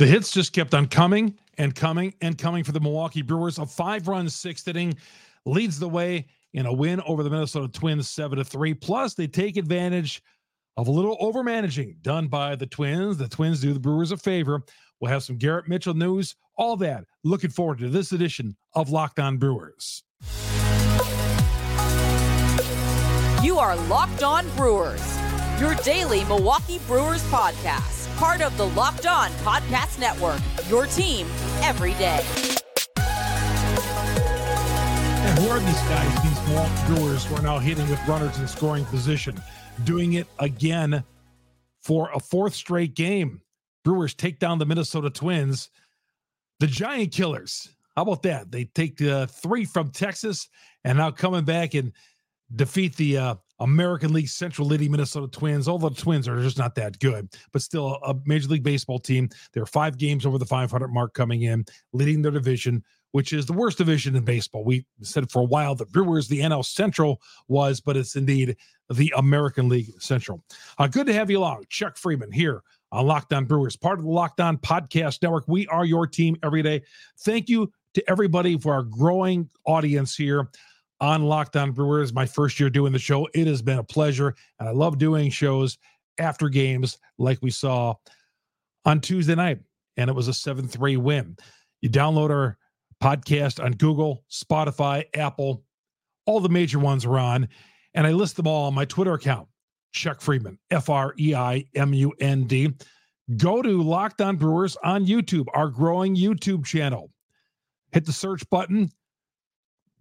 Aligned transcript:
The 0.00 0.06
hits 0.06 0.30
just 0.30 0.54
kept 0.54 0.72
on 0.72 0.86
coming 0.86 1.36
and 1.58 1.74
coming 1.74 2.14
and 2.22 2.38
coming 2.38 2.64
for 2.64 2.72
the 2.72 2.80
Milwaukee 2.80 3.20
Brewers. 3.20 3.58
A 3.58 3.66
five-run 3.66 4.30
sixth 4.30 4.66
inning 4.66 4.96
leads 5.44 5.78
the 5.78 5.90
way 5.90 6.24
in 6.54 6.64
a 6.64 6.72
win 6.72 7.02
over 7.02 7.22
the 7.22 7.28
Minnesota 7.28 7.68
Twins, 7.68 8.08
seven 8.08 8.38
to 8.38 8.44
three. 8.44 8.72
Plus, 8.72 9.12
they 9.12 9.26
take 9.26 9.58
advantage 9.58 10.22
of 10.78 10.88
a 10.88 10.90
little 10.90 11.18
overmanaging 11.18 12.00
done 12.00 12.28
by 12.28 12.56
the 12.56 12.64
Twins. 12.64 13.18
The 13.18 13.28
Twins 13.28 13.60
do 13.60 13.74
the 13.74 13.78
Brewers 13.78 14.10
a 14.10 14.16
favor. 14.16 14.62
We'll 15.00 15.10
have 15.10 15.22
some 15.22 15.36
Garrett 15.36 15.68
Mitchell 15.68 15.92
news, 15.92 16.34
all 16.56 16.78
that. 16.78 17.04
Looking 17.22 17.50
forward 17.50 17.76
to 17.80 17.90
this 17.90 18.12
edition 18.12 18.56
of 18.74 18.88
Locked 18.88 19.20
On 19.20 19.36
Brewers. 19.36 20.02
You 23.44 23.58
are 23.58 23.76
Locked 23.76 24.22
On 24.22 24.48
Brewers, 24.56 25.18
your 25.60 25.74
daily 25.74 26.24
Milwaukee 26.24 26.80
Brewers 26.86 27.22
podcast, 27.24 27.99
part 28.20 28.42
of 28.42 28.54
the 28.58 28.66
Locked 28.66 29.06
On 29.06 29.30
Podcast 29.30 29.98
Network, 29.98 30.42
your 30.68 30.84
team 30.84 31.26
every 31.62 31.94
day. 31.94 32.20
And 35.24 35.38
who 35.38 35.48
are 35.48 35.58
these 35.58 35.80
guys, 35.88 36.22
these 36.22 36.48
Milwaukee 36.48 36.86
Brewers 36.86 37.24
who 37.24 37.36
are 37.36 37.42
now 37.42 37.58
hitting 37.58 37.88
with 37.88 37.98
runners 38.06 38.38
in 38.38 38.46
scoring 38.46 38.84
position, 38.84 39.40
doing 39.84 40.12
it 40.12 40.26
again 40.38 41.02
for 41.80 42.10
a 42.12 42.20
fourth 42.20 42.54
straight 42.54 42.94
game? 42.94 43.40
Brewers 43.86 44.12
take 44.12 44.38
down 44.38 44.58
the 44.58 44.66
Minnesota 44.66 45.08
Twins, 45.08 45.70
the 46.58 46.66
Giant 46.66 47.12
Killers. 47.12 47.70
How 47.96 48.02
about 48.02 48.22
that? 48.24 48.52
They 48.52 48.66
take 48.66 49.00
uh, 49.00 49.28
three 49.28 49.64
from 49.64 49.92
Texas 49.92 50.46
and 50.84 50.98
now 50.98 51.10
coming 51.10 51.46
back 51.46 51.72
and 51.72 51.90
defeat 52.54 52.96
the 52.96 53.16
uh, 53.16 53.34
American 53.60 54.12
League 54.12 54.28
Central 54.28 54.66
Leading 54.66 54.90
Minnesota 54.90 55.28
Twins. 55.28 55.68
Although 55.68 55.90
the 55.90 56.00
Twins 56.00 56.26
are 56.26 56.40
just 56.42 56.58
not 56.58 56.74
that 56.76 56.98
good, 56.98 57.28
but 57.52 57.62
still 57.62 57.98
a 58.04 58.14
Major 58.24 58.48
League 58.48 58.62
Baseball 58.62 58.98
team. 58.98 59.28
They're 59.52 59.66
five 59.66 59.98
games 59.98 60.26
over 60.26 60.38
the 60.38 60.46
500 60.46 60.88
mark 60.88 61.14
coming 61.14 61.42
in, 61.42 61.64
leading 61.92 62.22
their 62.22 62.32
division, 62.32 62.82
which 63.12 63.32
is 63.32 63.46
the 63.46 63.52
worst 63.52 63.78
division 63.78 64.16
in 64.16 64.24
baseball. 64.24 64.64
We 64.64 64.86
said 65.02 65.30
for 65.30 65.40
a 65.40 65.44
while 65.44 65.74
that 65.76 65.92
Brewers, 65.92 66.28
the 66.28 66.40
NL 66.40 66.64
Central 66.64 67.20
was, 67.48 67.80
but 67.80 67.96
it's 67.96 68.16
indeed 68.16 68.56
the 68.88 69.12
American 69.16 69.68
League 69.68 69.90
Central. 70.00 70.42
Uh, 70.78 70.86
good 70.86 71.06
to 71.06 71.12
have 71.12 71.30
you 71.30 71.38
along. 71.38 71.64
Chuck 71.68 71.96
Freimund 71.96 72.32
here 72.32 72.62
on 72.92 73.06
Locked 73.06 73.32
On 73.32 73.44
Brewers, 73.44 73.76
part 73.76 73.98
of 73.98 74.04
the 74.04 74.10
Locked 74.10 74.40
On 74.40 74.56
Podcast 74.56 75.22
Network. 75.22 75.44
We 75.46 75.66
are 75.68 75.84
your 75.84 76.06
team 76.06 76.36
every 76.42 76.62
day. 76.62 76.82
Thank 77.20 77.48
you 77.48 77.72
to 77.94 78.10
everybody 78.10 78.58
for 78.58 78.74
our 78.74 78.82
growing 78.82 79.48
audience 79.64 80.16
here 80.16 80.48
on 81.00 81.24
Locked 81.24 81.56
On 81.56 81.72
Brewers. 81.72 82.12
My 82.12 82.26
first 82.26 82.60
year 82.60 82.70
doing 82.70 82.92
the 82.92 82.98
show. 82.98 83.28
It 83.34 83.46
has 83.46 83.62
been 83.62 83.78
a 83.78 83.84
pleasure, 83.84 84.34
and 84.58 84.68
I 84.68 84.72
love 84.72 84.98
doing 84.98 85.30
shows 85.30 85.78
after 86.18 86.48
games 86.48 86.98
like 87.18 87.38
we 87.42 87.50
saw 87.50 87.94
on 88.84 89.00
Tuesday 89.00 89.34
night, 89.34 89.60
and 89.96 90.10
it 90.10 90.14
was 90.14 90.28
a 90.28 90.34
7 90.34 90.66
3 90.68 90.96
win. 90.96 91.36
You 91.80 91.90
download 91.90 92.30
our 92.30 92.58
podcast 93.02 93.62
on 93.62 93.72
Google, 93.72 94.24
Spotify, 94.30 95.04
Apple, 95.14 95.64
all 96.26 96.40
the 96.40 96.48
major 96.48 96.78
ones 96.78 97.04
are 97.04 97.18
on, 97.18 97.48
and 97.94 98.06
I 98.06 98.12
list 98.12 98.36
them 98.36 98.46
all 98.46 98.66
on 98.66 98.74
my 98.74 98.84
Twitter 98.84 99.14
account 99.14 99.48
Chuck 99.92 100.20
Freimund, 100.20 100.58
F 100.70 100.88
R 100.88 101.14
E 101.18 101.34
I 101.34 101.64
M 101.74 101.92
U 101.94 102.12
N 102.20 102.44
D. 102.44 102.72
Go 103.36 103.62
to 103.62 103.82
Locked 103.82 104.20
On 104.20 104.36
Brewers 104.36 104.76
on 104.82 105.06
YouTube, 105.06 105.46
our 105.54 105.68
growing 105.68 106.16
YouTube 106.16 106.64
channel. 106.64 107.10
Hit 107.92 108.04
the 108.04 108.12
search 108.12 108.48
button, 108.50 108.90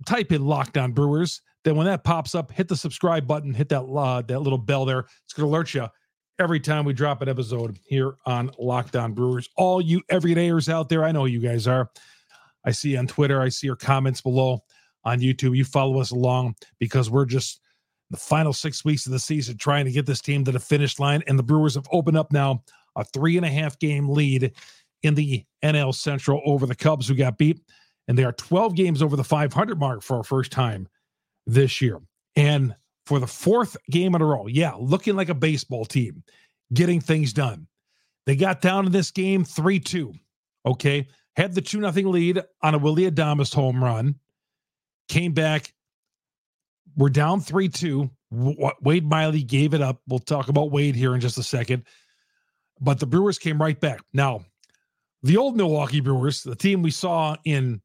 type 0.05 0.31
in 0.31 0.45
Locked 0.45 0.77
On 0.77 0.91
Brewers. 0.91 1.41
Then 1.63 1.75
when 1.75 1.85
that 1.87 2.03
pops 2.03 2.35
up, 2.35 2.51
hit 2.51 2.67
the 2.67 2.75
subscribe 2.75 3.27
button, 3.27 3.53
hit 3.53 3.69
that 3.69 3.81
uh, 3.81 4.21
that 4.21 4.39
little 4.39 4.57
bell 4.57 4.85
there. 4.85 4.99
It's 4.99 5.33
going 5.33 5.49
to 5.49 5.55
alert 5.55 5.73
you 5.73 5.87
every 6.39 6.59
time 6.59 6.85
we 6.85 6.93
drop 6.93 7.21
an 7.21 7.29
episode 7.29 7.77
here 7.85 8.15
on 8.25 8.49
Locked 8.57 8.95
On 8.95 9.13
Brewers. 9.13 9.49
All 9.57 9.81
you 9.81 10.01
everydayers 10.09 10.69
out 10.69 10.89
there, 10.89 11.03
I 11.03 11.11
know 11.11 11.25
you 11.25 11.39
guys 11.39 11.67
are. 11.67 11.89
I 12.65 12.71
see 12.71 12.95
on 12.97 13.07
Twitter, 13.07 13.41
I 13.41 13.49
see 13.49 13.67
your 13.67 13.75
comments 13.75 14.21
below 14.21 14.63
on 15.03 15.19
YouTube. 15.19 15.55
You 15.55 15.65
follow 15.65 15.99
us 15.99 16.11
along 16.11 16.55
because 16.79 17.09
we're 17.09 17.25
just 17.25 17.61
the 18.09 18.17
final 18.17 18.53
six 18.53 18.83
weeks 18.83 19.05
of 19.05 19.11
the 19.11 19.19
season 19.19 19.57
trying 19.57 19.85
to 19.85 19.91
get 19.91 20.05
this 20.05 20.21
team 20.21 20.43
to 20.45 20.51
the 20.51 20.59
finish 20.59 20.99
line. 20.99 21.23
And 21.27 21.37
the 21.37 21.43
Brewers 21.43 21.75
have 21.75 21.87
opened 21.91 22.17
up 22.17 22.31
now 22.31 22.63
a 22.95 23.03
three 23.03 23.37
and 23.37 23.45
a 23.45 23.49
half 23.49 23.77
game 23.79 24.09
lead 24.09 24.53
in 25.03 25.15
the 25.15 25.45
NL 25.63 25.93
Central 25.93 26.41
over 26.45 26.65
the 26.65 26.75
Cubs, 26.75 27.07
who 27.07 27.15
got 27.15 27.37
beat. 27.37 27.61
And 28.09 28.17
they 28.17 28.23
are 28.23 28.33
12 28.33 28.75
games 28.75 29.03
over 29.03 29.15
the 29.15 29.23
500 29.23 29.79
mark 29.79 30.01
for 30.01 30.17
our 30.17 30.23
first 30.23 30.51
time 30.51 30.87
this 31.45 31.79
year. 31.79 32.01
And 32.35 32.75
for 33.05 33.19
the 33.19 33.27
fourth 33.27 33.77
game 33.91 34.15
in 34.15 34.21
a 34.21 34.25
row, 34.25 34.47
yeah, 34.47 34.73
looking 34.79 35.15
like 35.15 35.29
a 35.29 35.35
baseball 35.35 35.85
team, 35.85 36.23
getting 36.73 36.99
things 36.99 37.33
done. 37.33 37.67
They 38.25 38.35
got 38.35 38.61
down 38.61 38.87
in 38.87 38.91
this 38.91 39.11
game 39.11 39.45
3 39.45 39.79
2. 39.79 40.11
Okay. 40.65 41.07
Had 41.35 41.53
the 41.53 41.61
2 41.61 41.87
0 41.91 42.09
lead 42.09 42.41
on 42.63 42.73
a 42.73 42.79
Willie 42.79 43.09
Adames 43.09 43.53
home 43.53 43.81
run, 43.81 44.15
came 45.07 45.33
back, 45.33 45.71
we're 46.97 47.09
down 47.09 47.41
3 47.41 47.69
2. 47.69 48.09
Wade 48.31 49.07
Miley 49.07 49.43
gave 49.43 49.75
it 49.75 49.81
up. 49.81 50.01
We'll 50.07 50.17
talk 50.17 50.49
about 50.49 50.71
Wade 50.71 50.95
here 50.95 51.13
in 51.13 51.21
just 51.21 51.37
a 51.37 51.43
second. 51.43 51.83
But 52.81 52.99
the 52.99 53.05
Brewers 53.05 53.37
came 53.37 53.61
right 53.61 53.79
back. 53.79 54.01
Now, 54.13 54.45
the 55.21 55.37
old 55.37 55.55
Milwaukee 55.55 55.99
Brewers, 55.99 56.41
the 56.41 56.55
team 56.55 56.81
we 56.81 56.91
saw 56.91 57.35
in 57.45 57.81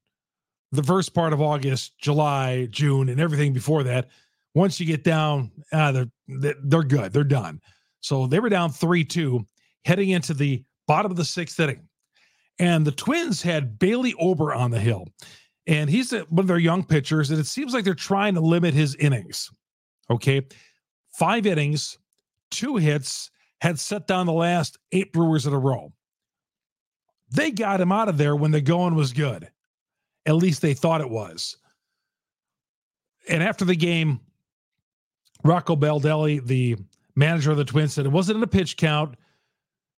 the 0.75 0.83
first 0.83 1.15
part 1.15 1.33
of 1.33 1.41
August, 1.41 1.99
July, 1.99 2.67
June, 2.67 3.09
and 3.09 3.21
everything 3.21 3.53
before 3.53 3.83
that, 3.85 4.09
once 4.55 4.79
you 4.79 4.87
get 4.87 5.05
down, 5.05 5.51
uh, 5.73 5.93
they're, 5.93 6.55
they're 6.63 6.83
good. 6.83 7.13
They're 7.13 7.25
done. 7.25 7.61
So 8.01 8.27
they 8.27 8.41
were 8.41 8.49
down 8.49 8.71
3 8.71 9.05
2 9.05 9.47
heading 9.85 10.11
into 10.11 10.35
the 10.35 10.65
bottom 10.87 11.11
of 11.11 11.17
the 11.17 11.25
sixth 11.25 11.59
inning. 11.61 11.89
And 12.59 12.87
the 12.87 12.93
Twins 12.93 13.43
had 13.43 13.79
Bailey 13.79 14.15
Ober 14.19 14.55
on 14.55 14.71
the 14.71 14.79
hill 14.79 15.07
and 15.67 15.89
he's 15.89 16.13
one 16.13 16.41
of 16.41 16.47
their 16.47 16.59
young 16.59 16.85
pitchers, 16.85 17.31
and 17.31 17.41
it 17.41 17.47
seems 17.47 17.73
like 17.73 17.85
they're 17.85 17.95
trying 17.95 18.35
to 18.35 18.41
limit 18.41 18.75
his 18.75 18.95
innings. 18.97 19.51
Okay, 20.11 20.43
five 21.13 21.47
innings, 21.47 21.99
two 22.51 22.77
hits, 22.77 23.31
had 23.61 23.79
set 23.79 24.07
down 24.07 24.27
the 24.27 24.33
last 24.33 24.77
eight 24.93 25.13
Brewers 25.13 25.47
in 25.47 25.55
a 25.55 25.59
row. 25.59 25.93
They 27.31 27.51
got 27.51 27.81
him 27.81 27.93
out 27.93 28.09
of 28.09 28.19
there 28.19 28.37
when 28.37 28.51
the 28.51 28.61
going 28.61 28.95
was 28.95 29.13
good. 29.13 29.51
At 30.27 30.37
least 30.37 30.63
they 30.63 30.75
thought 30.75 31.01
it 31.01 31.11
was. 31.11 31.57
And 33.29 33.43
after 33.43 33.65
the 33.65 33.77
game, 33.77 34.21
Rocco 35.43 35.77
Baldelli, 35.77 36.45
the 36.45 36.77
manager 37.15 37.51
of 37.51 37.57
the 37.57 37.65
Twins, 37.65 37.95
said 37.95 38.07
it 38.07 38.13
wasn't 38.13 38.39
in 38.39 38.43
a 38.43 38.49
pitch 38.49 38.77
count. 38.77 39.17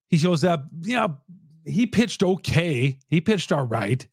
He 0.09 0.19
shows 0.19 0.45
up, 0.45 0.65
yeah, 0.83 1.09
he 1.65 1.87
pitched 1.87 2.23
okay. 2.23 2.99
He 3.09 3.21
pitched 3.21 3.53
all 3.53 3.67
right 3.67 4.07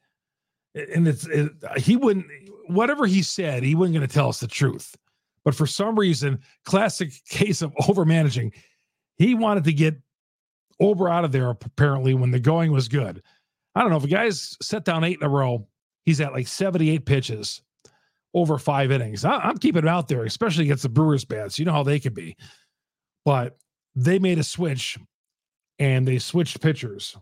and 0.75 1.07
it's 1.07 1.25
it, 1.27 1.51
he 1.77 1.95
wouldn't 1.95 2.25
whatever 2.67 3.05
he 3.05 3.21
said 3.21 3.63
he 3.63 3.75
wasn't 3.75 3.95
going 3.95 4.07
to 4.07 4.13
tell 4.13 4.29
us 4.29 4.39
the 4.39 4.47
truth 4.47 4.95
but 5.43 5.55
for 5.55 5.67
some 5.67 5.97
reason 5.97 6.39
classic 6.65 7.11
case 7.29 7.61
of 7.61 7.73
over 7.87 8.05
managing 8.05 8.51
he 9.17 9.35
wanted 9.35 9.63
to 9.63 9.73
get 9.73 9.95
Ober 10.79 11.07
out 11.07 11.23
of 11.23 11.31
there 11.31 11.49
apparently 11.49 12.13
when 12.13 12.31
the 12.31 12.39
going 12.39 12.71
was 12.71 12.87
good 12.87 13.21
i 13.75 13.81
don't 13.81 13.89
know 13.89 13.97
if 13.97 14.03
a 14.03 14.07
guy's 14.07 14.57
set 14.61 14.83
down 14.85 15.03
eight 15.03 15.19
in 15.19 15.23
a 15.23 15.29
row 15.29 15.67
he's 16.05 16.21
at 16.21 16.33
like 16.33 16.47
78 16.47 17.05
pitches 17.05 17.61
over 18.33 18.57
five 18.57 18.91
innings 18.91 19.25
I, 19.25 19.49
am 19.49 19.57
keeping 19.57 19.83
him 19.83 19.87
out 19.87 20.07
there 20.07 20.23
especially 20.23 20.65
against 20.65 20.83
the 20.83 20.89
brewers 20.89 21.25
bats 21.25 21.59
you 21.59 21.65
know 21.65 21.73
how 21.73 21.83
they 21.83 21.99
can 21.99 22.13
be 22.13 22.35
but 23.25 23.57
they 23.95 24.19
made 24.19 24.39
a 24.39 24.43
switch 24.43 24.97
and 25.79 26.07
they 26.07 26.19
switched 26.19 26.61
pitchers 26.61 27.15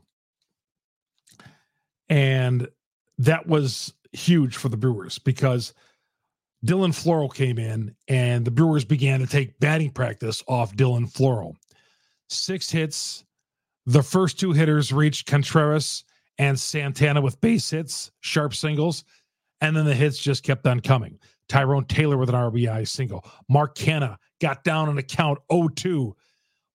and 2.09 2.68
that 3.20 3.47
was 3.47 3.94
huge 4.12 4.58
for 4.58 4.70
the 4.70 4.78
Brewers 4.78 5.18
because 5.20 5.74
Dylan 6.66 6.90
Floro 6.90 7.34
came 7.34 7.58
in 7.58 7.96
and 8.08 8.46
the 8.46 8.52
Brewers 8.52 8.84
began 8.84 9.22
to 9.22 9.28
take 9.28 9.59
batting 9.59 9.91
practice 9.91 10.44
off 10.47 10.75
Dylan 10.75 11.12
Floro. 11.12 11.56
Six 12.30 12.70
hits. 12.70 13.24
The 13.86 14.03
first 14.03 14.40
two 14.40 14.52
hitters 14.52 14.91
reached 14.91 15.26
Contreras 15.26 16.03
and 16.41 16.59
Santana 16.59 17.22
with 17.22 17.40
base 17.40 17.70
hits, 17.70 18.11
sharp 18.22 18.55
singles, 18.55 19.03
and 19.61 19.78
then 19.78 19.85
the 19.85 19.93
hits 19.93 20.17
just 20.17 20.43
kept 20.43 20.66
on 20.66 20.79
coming. 20.79 21.20
Tyrone 21.47 21.85
Taylor 21.85 22.17
with 22.17 22.29
an 22.29 22.35
RBI 22.35 22.88
single. 22.88 23.23
Mark 23.47 23.76
Canha 23.76 24.17
got 24.41 24.64
down 24.64 24.90
on 24.90 24.97
a 24.97 25.03
count 25.03 25.38
0-2. 25.52 26.14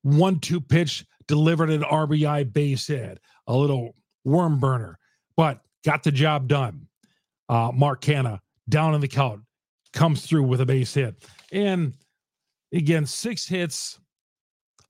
1-2 0.06 0.68
pitch 0.68 1.04
delivered 1.26 1.70
an 1.70 1.82
RBI 1.82 2.52
base 2.52 2.86
hit, 2.86 3.18
a 3.48 3.56
little 3.56 3.96
worm 4.24 4.60
burner. 4.60 5.00
But 5.36 5.62
got 5.84 6.04
the 6.04 6.12
job 6.12 6.46
done. 6.46 6.86
Uh, 7.48 7.72
Mark 7.74 8.02
Canha 8.02 8.38
down 8.68 8.94
in 8.94 9.00
the 9.00 9.08
count 9.08 9.40
comes 9.92 10.24
through 10.24 10.44
with 10.44 10.60
a 10.60 10.66
base 10.66 10.94
hit. 10.94 11.16
And 11.50 11.92
again, 12.72 13.04
six 13.04 13.48
hits, 13.48 13.98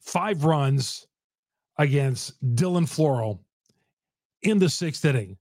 five 0.00 0.44
runs 0.44 1.06
against 1.78 2.38
Dylan 2.54 2.84
Floro 2.84 3.38
in 4.46 4.58
the 4.58 4.68
sixth 4.68 5.04
inning. 5.04 5.36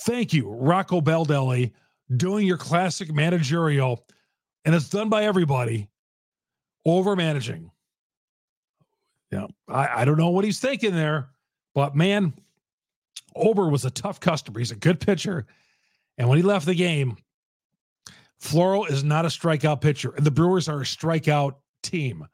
Thank 0.00 0.32
you, 0.32 0.50
Rocco 0.50 1.00
Baldelli, 1.00 1.72
doing 2.16 2.46
your 2.46 2.58
classic 2.58 3.12
managerial, 3.12 4.04
and 4.64 4.74
it's 4.74 4.88
done 4.88 5.08
by 5.08 5.24
everybody, 5.24 5.88
over 6.84 7.16
managing. 7.16 7.70
Yeah, 9.30 9.46
I, 9.68 10.02
I 10.02 10.04
don't 10.04 10.18
know 10.18 10.30
what 10.30 10.44
he's 10.44 10.60
thinking 10.60 10.94
there, 10.94 11.30
but 11.74 11.96
man, 11.96 12.34
Ober 13.34 13.68
was 13.68 13.84
a 13.84 13.90
tough 13.90 14.20
customer. 14.20 14.58
He's 14.58 14.70
a 14.70 14.76
good 14.76 15.00
pitcher. 15.00 15.46
And 16.18 16.28
when 16.28 16.38
he 16.38 16.42
left 16.42 16.66
the 16.66 16.74
game, 16.74 17.16
Floro 18.42 18.88
is 18.88 19.02
not 19.02 19.24
a 19.24 19.28
strikeout 19.28 19.80
pitcher. 19.80 20.12
And 20.14 20.24
the 20.24 20.30
Brewers 20.30 20.68
are 20.68 20.80
a 20.80 20.84
strikeout 20.84 21.56
team. 21.82 22.26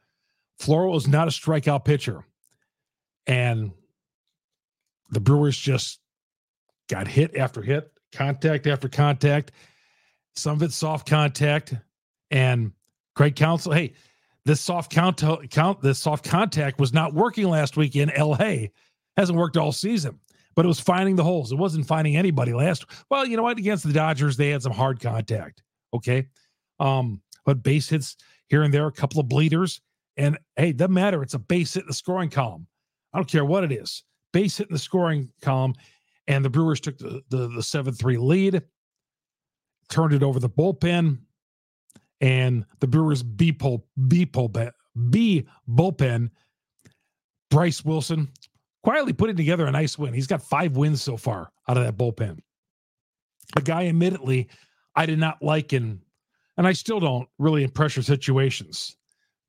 Floro 0.60 0.96
is 0.96 1.08
not 1.08 1.28
a 1.28 1.30
strikeout 1.30 1.84
pitcher. 1.84 2.24
And 3.26 3.72
the 5.12 5.20
Brewers 5.20 5.56
just 5.56 6.00
got 6.88 7.06
hit 7.06 7.36
after 7.36 7.62
hit, 7.62 7.92
contact 8.12 8.66
after 8.66 8.88
contact, 8.88 9.52
some 10.34 10.56
of 10.56 10.62
it 10.62 10.72
soft 10.72 11.08
contact. 11.08 11.74
And 12.30 12.72
Craig 13.14 13.36
Counsell, 13.36 13.72
hey, 13.72 13.92
this 14.44 14.60
soft 14.60 14.90
count, 14.90 15.22
count 15.50 15.80
this 15.82 15.98
soft 15.98 16.24
contact 16.24 16.80
was 16.80 16.92
not 16.92 17.14
working 17.14 17.48
last 17.48 17.76
week 17.76 17.94
in 17.94 18.10
LA. 18.18 18.68
Hasn't 19.16 19.38
worked 19.38 19.58
all 19.58 19.70
season, 19.70 20.18
but 20.56 20.64
it 20.64 20.68
was 20.68 20.80
finding 20.80 21.16
the 21.16 21.22
holes. 21.24 21.52
It 21.52 21.56
wasn't 21.56 21.86
finding 21.86 22.16
anybody 22.16 22.54
last. 22.54 22.86
Well, 23.10 23.26
you 23.26 23.36
know 23.36 23.42
what? 23.42 23.58
Against 23.58 23.86
the 23.86 23.92
Dodgers, 23.92 24.36
they 24.36 24.48
had 24.48 24.62
some 24.62 24.72
hard 24.72 25.00
contact. 25.00 25.62
Okay. 25.94 26.26
Um, 26.80 27.20
but 27.44 27.62
base 27.62 27.90
hits 27.90 28.16
here 28.48 28.62
and 28.62 28.72
there, 28.72 28.86
a 28.86 28.92
couple 28.92 29.20
of 29.20 29.28
bleeders. 29.28 29.80
And 30.16 30.38
hey, 30.56 30.72
doesn't 30.72 30.92
matter. 30.92 31.22
It's 31.22 31.34
a 31.34 31.38
base 31.38 31.74
hit 31.74 31.82
in 31.82 31.88
the 31.88 31.94
scoring 31.94 32.30
column. 32.30 32.66
I 33.12 33.18
don't 33.18 33.28
care 33.28 33.44
what 33.44 33.64
it 33.64 33.72
is. 33.72 34.02
Base 34.32 34.56
hit 34.58 34.68
in 34.68 34.72
the 34.72 34.78
scoring 34.78 35.30
column. 35.40 35.74
And 36.28 36.44
the 36.44 36.50
Brewers 36.50 36.80
took 36.80 36.98
the 36.98 37.22
the, 37.30 37.48
the 37.48 37.60
7-3 37.60 38.18
lead, 38.18 38.62
turned 39.88 40.14
it 40.14 40.22
over 40.22 40.38
the 40.38 40.48
bullpen, 40.48 41.18
and 42.20 42.64
the 42.80 42.86
Brewers 42.86 43.22
B 43.22 43.52
pull 43.52 43.86
B 44.08 44.24
pole 44.24 44.52
B 45.10 45.46
bullpen. 45.68 46.30
Bryse 47.50 47.84
Wilson 47.84 48.28
quietly 48.82 49.12
putting 49.12 49.36
together 49.36 49.66
a 49.66 49.70
nice 49.70 49.98
win. 49.98 50.14
He's 50.14 50.26
got 50.26 50.42
five 50.42 50.76
wins 50.76 51.02
so 51.02 51.16
far 51.16 51.50
out 51.68 51.76
of 51.76 51.84
that 51.84 51.96
bullpen. 51.96 52.38
A 53.56 53.60
guy, 53.60 53.86
admittedly, 53.86 54.48
I 54.96 55.06
did 55.06 55.18
not 55.18 55.42
like 55.42 55.72
in, 55.72 56.00
and 56.56 56.66
I 56.66 56.72
still 56.72 57.00
don't 57.00 57.28
really 57.38 57.64
in 57.64 57.70
pressure 57.70 58.02
situations. 58.02 58.96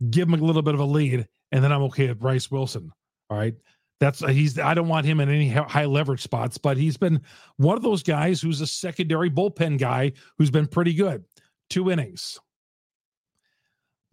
Give 0.10 0.28
him 0.28 0.34
a 0.34 0.46
little 0.46 0.62
bit 0.62 0.74
of 0.74 0.82
a 0.82 0.86
lead, 0.86 1.28
and 1.52 1.64
then 1.64 1.72
I'm 1.72 1.84
okay 1.84 2.10
with 2.10 2.20
Bryse 2.20 2.52
Wilson. 2.52 2.92
All 3.30 3.38
right. 3.38 3.56
That's 4.00 4.22
uh, 4.22 4.28
he's 4.28 4.60
I 4.60 4.74
don't 4.74 4.88
want 4.88 5.06
him 5.06 5.20
in 5.20 5.30
any 5.30 5.50
high 5.50 5.86
leverage 5.86 6.22
spots, 6.22 6.58
but 6.58 6.78
he's 6.78 6.98
been 6.98 7.22
one 7.58 7.78
of 7.78 7.84
those 7.84 8.04
guys 8.04 8.42
who's 8.42 8.62
a 8.62 8.68
secondary 8.68 9.30
bullpen 9.30 9.78
guy 9.78 10.14
who's 10.38 10.52
been 10.52 10.68
pretty 10.68 10.94
good. 10.94 11.24
Two 11.70 11.90
innings. 11.90 12.40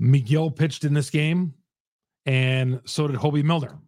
Megill 0.00 0.54
pitched 0.54 0.84
in 0.84 0.94
this 0.94 1.10
game, 1.10 1.54
and 2.26 2.80
so 2.84 3.06
did 3.06 3.16
Hobie 3.16 3.44
Milner. 3.44 3.78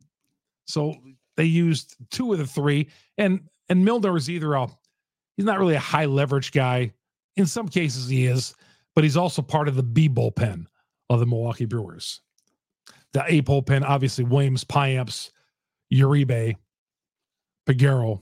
So 0.67 0.95
they 1.37 1.45
used 1.45 1.97
two 2.11 2.33
of 2.33 2.39
the 2.39 2.47
three, 2.47 2.89
and 3.19 3.41
and 3.69 3.85
Milner 3.85 4.17
is 4.17 4.29
either 4.29 4.55
a 4.55 4.67
he's 5.37 5.47
not 5.47 5.59
really 5.59 5.75
a 5.75 5.81
high 5.81 6.07
leverage 6.07 6.53
guy. 6.53 6.93
In 7.37 7.47
some 7.47 7.69
cases, 7.69 8.09
he 8.09 8.27
is, 8.27 8.55
but 8.95 9.05
he's 9.05 9.17
also 9.17 9.41
part 9.41 9.69
of 9.69 9.77
the 9.77 9.83
B 9.83 10.09
bullpen 10.09 10.67
of 11.09 11.21
the 11.21 11.27
Milwaukee 11.27 11.65
Brewers. 11.65 12.21
The 13.13 13.25
A 13.27 13.43
bullpen, 13.43 13.83
obviously, 13.83 14.25
Williams, 14.25 14.65
Payamps, 14.65 15.31
Uribe, 15.93 16.57
Peguero. 17.67 18.21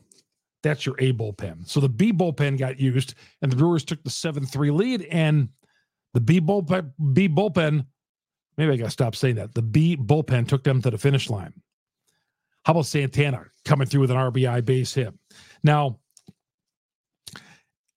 That's 0.62 0.84
your 0.84 0.96
A 0.98 1.12
bullpen. 1.12 1.66
So 1.66 1.80
the 1.80 1.88
B 1.88 2.12
bullpen 2.12 2.58
got 2.58 2.78
used, 2.78 3.14
and 3.40 3.50
the 3.50 3.56
Brewers 3.56 3.84
took 3.84 4.02
the 4.04 4.10
7 4.10 4.44
3 4.44 4.70
lead. 4.70 5.02
And 5.10 5.48
the 6.12 6.20
B 6.20 6.40
bullpen, 6.40 6.92
B 7.12 7.28
bullpen, 7.28 7.86
maybe 8.58 8.72
I 8.72 8.76
got 8.76 8.86
to 8.86 8.90
stop 8.90 9.16
saying 9.16 9.36
that. 9.36 9.54
The 9.54 9.62
B 9.62 9.96
bullpen 9.96 10.48
took 10.48 10.64
them 10.64 10.82
to 10.82 10.90
the 10.90 10.98
finish 10.98 11.30
line. 11.30 11.54
How 12.64 12.72
about 12.72 12.86
Santana 12.86 13.46
coming 13.64 13.86
through 13.86 14.02
with 14.02 14.10
an 14.10 14.18
RBI 14.18 14.64
base 14.64 14.92
hit? 14.92 15.14
Now, 15.62 15.98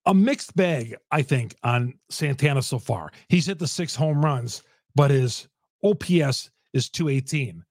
a 0.06 0.14
mixed 0.14 0.56
bag, 0.56 0.96
I 1.12 1.22
think, 1.22 1.56
on 1.64 1.94
Santana 2.10 2.62
so 2.62 2.80
far. 2.80 3.12
He's 3.28 3.46
hit 3.46 3.60
the 3.60 3.68
six 3.68 3.96
home 3.96 4.24
runs, 4.24 4.64
but 4.96 5.12
his 5.12 5.48
OPS 5.84 6.50
is 6.74 6.90
218. 6.90 7.64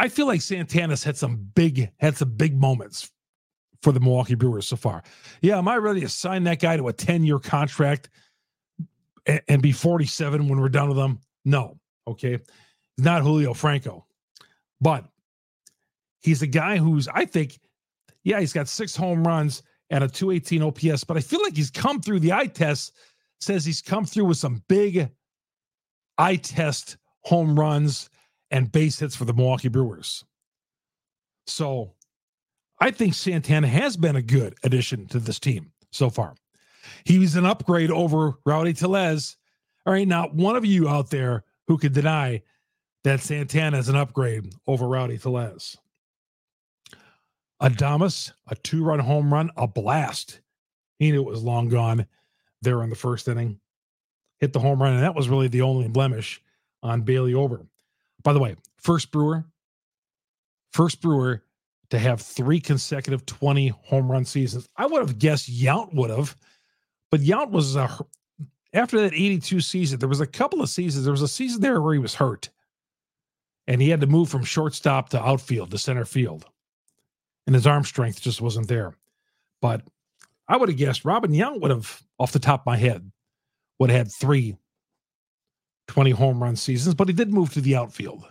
I 0.00 0.08
feel 0.08 0.26
like 0.26 0.40
Santana's 0.40 1.04
had 1.04 1.18
some 1.18 1.36
big 1.54 1.90
had 1.98 2.16
some 2.16 2.30
big 2.30 2.58
moments 2.58 3.10
for 3.82 3.92
the 3.92 4.00
Milwaukee 4.00 4.34
Brewers 4.34 4.66
so 4.66 4.76
far. 4.76 5.02
Yeah, 5.42 5.58
am 5.58 5.68
I 5.68 5.76
ready 5.76 6.00
to 6.00 6.08
sign 6.08 6.44
that 6.44 6.58
guy 6.58 6.78
to 6.78 6.88
a 6.88 6.92
10-year 6.92 7.38
contract 7.38 8.08
and, 9.26 9.42
and 9.46 9.62
be 9.62 9.72
47 9.72 10.48
when 10.48 10.58
we're 10.58 10.70
done 10.70 10.88
with 10.88 10.96
him? 10.96 11.20
No. 11.44 11.78
Okay. 12.08 12.38
He's 12.96 13.04
not 13.04 13.20
Julio 13.20 13.52
Franco. 13.52 14.06
But 14.80 15.04
he's 16.20 16.40
a 16.40 16.46
guy 16.46 16.78
who's, 16.78 17.06
I 17.06 17.26
think, 17.26 17.58
yeah, 18.24 18.40
he's 18.40 18.54
got 18.54 18.68
six 18.68 18.96
home 18.96 19.22
runs 19.22 19.62
and 19.90 20.02
a 20.02 20.08
218 20.08 20.62
OPS, 20.62 21.04
but 21.04 21.18
I 21.18 21.20
feel 21.20 21.42
like 21.42 21.56
he's 21.56 21.70
come 21.70 22.00
through 22.00 22.20
the 22.20 22.32
eye 22.32 22.46
test, 22.46 22.94
says 23.40 23.66
he's 23.66 23.82
come 23.82 24.06
through 24.06 24.26
with 24.26 24.38
some 24.38 24.62
big 24.66 25.10
eye 26.16 26.36
test 26.36 26.96
home 27.22 27.58
runs 27.58 28.09
and 28.50 28.72
base 28.72 28.98
hits 28.98 29.16
for 29.16 29.24
the 29.24 29.32
Milwaukee 29.32 29.68
Brewers. 29.68 30.24
So 31.46 31.94
I 32.80 32.90
think 32.90 33.14
Santana 33.14 33.68
has 33.68 33.96
been 33.96 34.16
a 34.16 34.22
good 34.22 34.54
addition 34.62 35.06
to 35.08 35.18
this 35.18 35.38
team 35.38 35.72
so 35.90 36.10
far. 36.10 36.34
He 37.04 37.18
was 37.18 37.36
an 37.36 37.46
upgrade 37.46 37.90
over 37.90 38.34
Rowdy 38.44 38.72
Tellez. 38.72 39.36
All 39.86 39.92
right, 39.92 40.08
not 40.08 40.34
one 40.34 40.56
of 40.56 40.64
you 40.64 40.88
out 40.88 41.10
there 41.10 41.44
who 41.66 41.78
could 41.78 41.92
deny 41.92 42.42
that 43.04 43.20
Santana 43.20 43.78
is 43.78 43.88
an 43.88 43.96
upgrade 43.96 44.52
over 44.66 44.86
Rowdy 44.86 45.18
Tellez. 45.18 45.76
Adames, 47.62 48.32
a 48.48 48.54
two 48.56 48.82
run 48.82 48.98
home 48.98 49.32
run, 49.32 49.50
a 49.56 49.66
blast. 49.66 50.40
He 50.98 51.10
knew 51.10 51.20
it 51.20 51.30
was 51.30 51.42
long 51.42 51.68
gone 51.68 52.06
there 52.62 52.82
in 52.82 52.90
the 52.90 52.96
first 52.96 53.28
inning. 53.28 53.60
Hit 54.38 54.52
the 54.52 54.60
home 54.60 54.80
run, 54.80 54.94
and 54.94 55.02
that 55.02 55.14
was 55.14 55.28
really 55.28 55.48
the 55.48 55.62
only 55.62 55.88
blemish 55.88 56.42
on 56.82 57.02
Bailey 57.02 57.34
Ober. 57.34 57.66
By 58.22 58.32
the 58.32 58.38
way, 58.38 58.56
first 58.78 59.10
Brewer, 59.10 59.44
first 60.72 61.00
Brewer 61.00 61.42
to 61.90 61.98
have 61.98 62.20
three 62.20 62.60
consecutive 62.60 63.26
20 63.26 63.68
home 63.68 64.10
run 64.10 64.24
seasons. 64.24 64.68
I 64.76 64.86
would 64.86 65.00
have 65.00 65.18
guessed 65.18 65.50
Yount 65.50 65.92
would 65.94 66.10
have, 66.10 66.36
but 67.10 67.20
Yount 67.20 67.50
was 67.50 67.76
a, 67.76 67.88
after 68.72 69.00
that 69.00 69.12
82 69.12 69.60
season, 69.60 69.98
there 69.98 70.08
was 70.08 70.20
a 70.20 70.26
couple 70.26 70.62
of 70.62 70.68
seasons. 70.68 71.04
There 71.04 71.12
was 71.12 71.22
a 71.22 71.28
season 71.28 71.60
there 71.60 71.80
where 71.80 71.94
he 71.94 71.98
was 71.98 72.14
hurt 72.14 72.50
and 73.66 73.80
he 73.80 73.88
had 73.88 74.00
to 74.00 74.06
move 74.06 74.28
from 74.28 74.44
shortstop 74.44 75.10
to 75.10 75.22
outfield 75.22 75.70
to 75.70 75.78
center 75.78 76.04
field. 76.04 76.44
And 77.46 77.54
his 77.54 77.66
arm 77.66 77.84
strength 77.84 78.20
just 78.20 78.40
wasn't 78.40 78.68
there. 78.68 78.94
But 79.60 79.82
I 80.48 80.56
would 80.56 80.68
have 80.68 80.78
guessed 80.78 81.04
Robin 81.04 81.32
Yount 81.32 81.60
would 81.60 81.70
have, 81.70 82.02
off 82.18 82.32
the 82.32 82.38
top 82.38 82.62
of 82.62 82.66
my 82.66 82.76
head, 82.76 83.10
would 83.78 83.90
have 83.90 83.98
had 83.98 84.12
three 84.12 84.56
20 85.90 86.12
home 86.12 86.40
run 86.40 86.54
seasons, 86.54 86.94
but 86.94 87.08
he 87.08 87.14
did 87.14 87.32
move 87.32 87.52
to 87.52 87.60
the 87.60 87.74
outfield. 87.74 88.24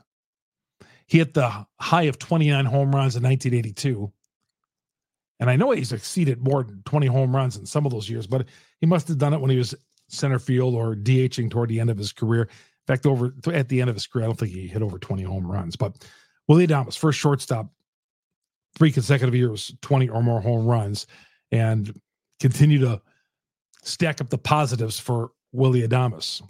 He 1.08 1.18
hit 1.18 1.34
the 1.34 1.66
high 1.78 2.04
of 2.04 2.18
29 2.18 2.66
home 2.66 2.96
runs 2.96 3.18
in 3.18 3.24
1982. 3.24 4.10
And 5.42 5.50
I 5.50 5.58
know 5.58 5.72
he's 5.72 5.92
exceeded 5.92 6.42
more 6.42 6.64
than 6.64 6.82
20 6.86 7.08
home 7.08 7.36
runs 7.36 7.58
in 7.58 7.66
some 7.66 7.86
of 7.86 7.92
those 7.92 8.10
years, 8.10 8.28
but 8.28 8.46
he 8.80 8.88
must 8.88 9.10
have 9.10 9.18
done 9.18 9.34
it 9.34 9.42
when 9.42 9.52
he 9.52 9.58
was 9.58 9.76
center 10.08 10.40
field 10.40 10.74
or 10.74 10.96
DHing 10.96 11.52
toward 11.52 11.68
the 11.68 11.82
end 11.82 11.90
of 11.90 11.98
his 11.98 12.14
career. 12.14 12.44
In 12.44 12.50
fact, 12.88 13.06
over 13.06 13.34
at 13.54 13.68
the 13.68 13.82
end 13.82 13.90
of 13.90 13.96
his 13.98 14.08
career, 14.08 14.24
I 14.24 14.28
don't 14.28 14.40
think 14.40 14.54
he 14.54 14.66
hit 14.66 14.82
over 14.82 14.98
20 14.98 15.24
home 15.24 15.52
runs. 15.52 15.76
But 15.76 16.08
Willie 16.48 16.66
Adames, 16.66 16.98
first 16.98 17.20
shortstop, 17.20 17.70
three 18.78 18.92
consecutive 18.94 19.36
years, 19.36 19.74
20 19.82 20.08
or 20.08 20.24
more 20.24 20.40
home 20.40 20.66
runs, 20.66 21.08
and 21.52 21.94
continue 22.40 22.80
to 22.80 23.02
stack 23.84 24.22
up 24.22 24.30
the 24.30 24.38
positives 24.38 24.98
for 24.98 25.32
Willie 25.52 25.86
Adames. 25.86 26.42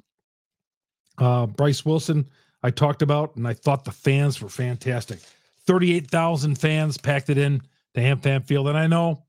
Uh, 1.20 1.46
Bryse 1.46 1.86
Wilson, 1.86 2.28
I 2.64 2.72
talked 2.72 3.02
about, 3.02 3.36
and 3.36 3.48
I 3.48 3.54
thought 3.54 3.86
the 3.86 3.92
fans 3.92 4.42
were 4.42 4.50
fantastic. 4.50 5.20
38,000 5.66 6.56
fans 6.56 6.98
packed 6.98 7.30
it 7.30 7.38
in 7.38 7.62
to 7.94 8.02
Ham 8.02 8.42
Field. 8.42 8.68
And 8.68 8.78
I 8.78 8.88
know, 8.88 9.24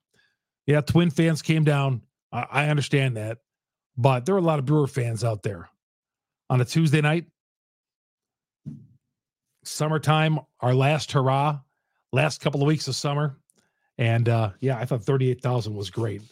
yeah, 0.66 0.80
Twin 0.80 1.10
fans 1.10 1.42
came 1.42 1.64
down. 1.64 2.02
I, 2.32 2.46
I 2.50 2.68
understand 2.68 3.16
that. 3.16 3.38
But 3.96 4.24
there 4.24 4.34
are 4.34 4.38
a 4.38 4.42
lot 4.42 4.58
of 4.58 4.66
Brewer 4.66 4.86
fans 4.86 5.24
out 5.24 5.42
there 5.42 5.68
on 6.48 6.60
a 6.60 6.64
Tuesday 6.64 7.00
night. 7.00 7.26
Summertime, 9.64 10.38
our 10.60 10.74
last 10.74 11.12
hurrah, 11.12 11.58
last 12.12 12.40
couple 12.40 12.62
of 12.62 12.66
weeks 12.66 12.88
of 12.88 12.96
summer. 12.96 13.36
And 13.98 14.28
uh, 14.28 14.50
yeah, 14.60 14.78
I 14.78 14.86
thought 14.86 15.02
38,000 15.02 15.74
was 15.74 15.90
great. 15.90 16.22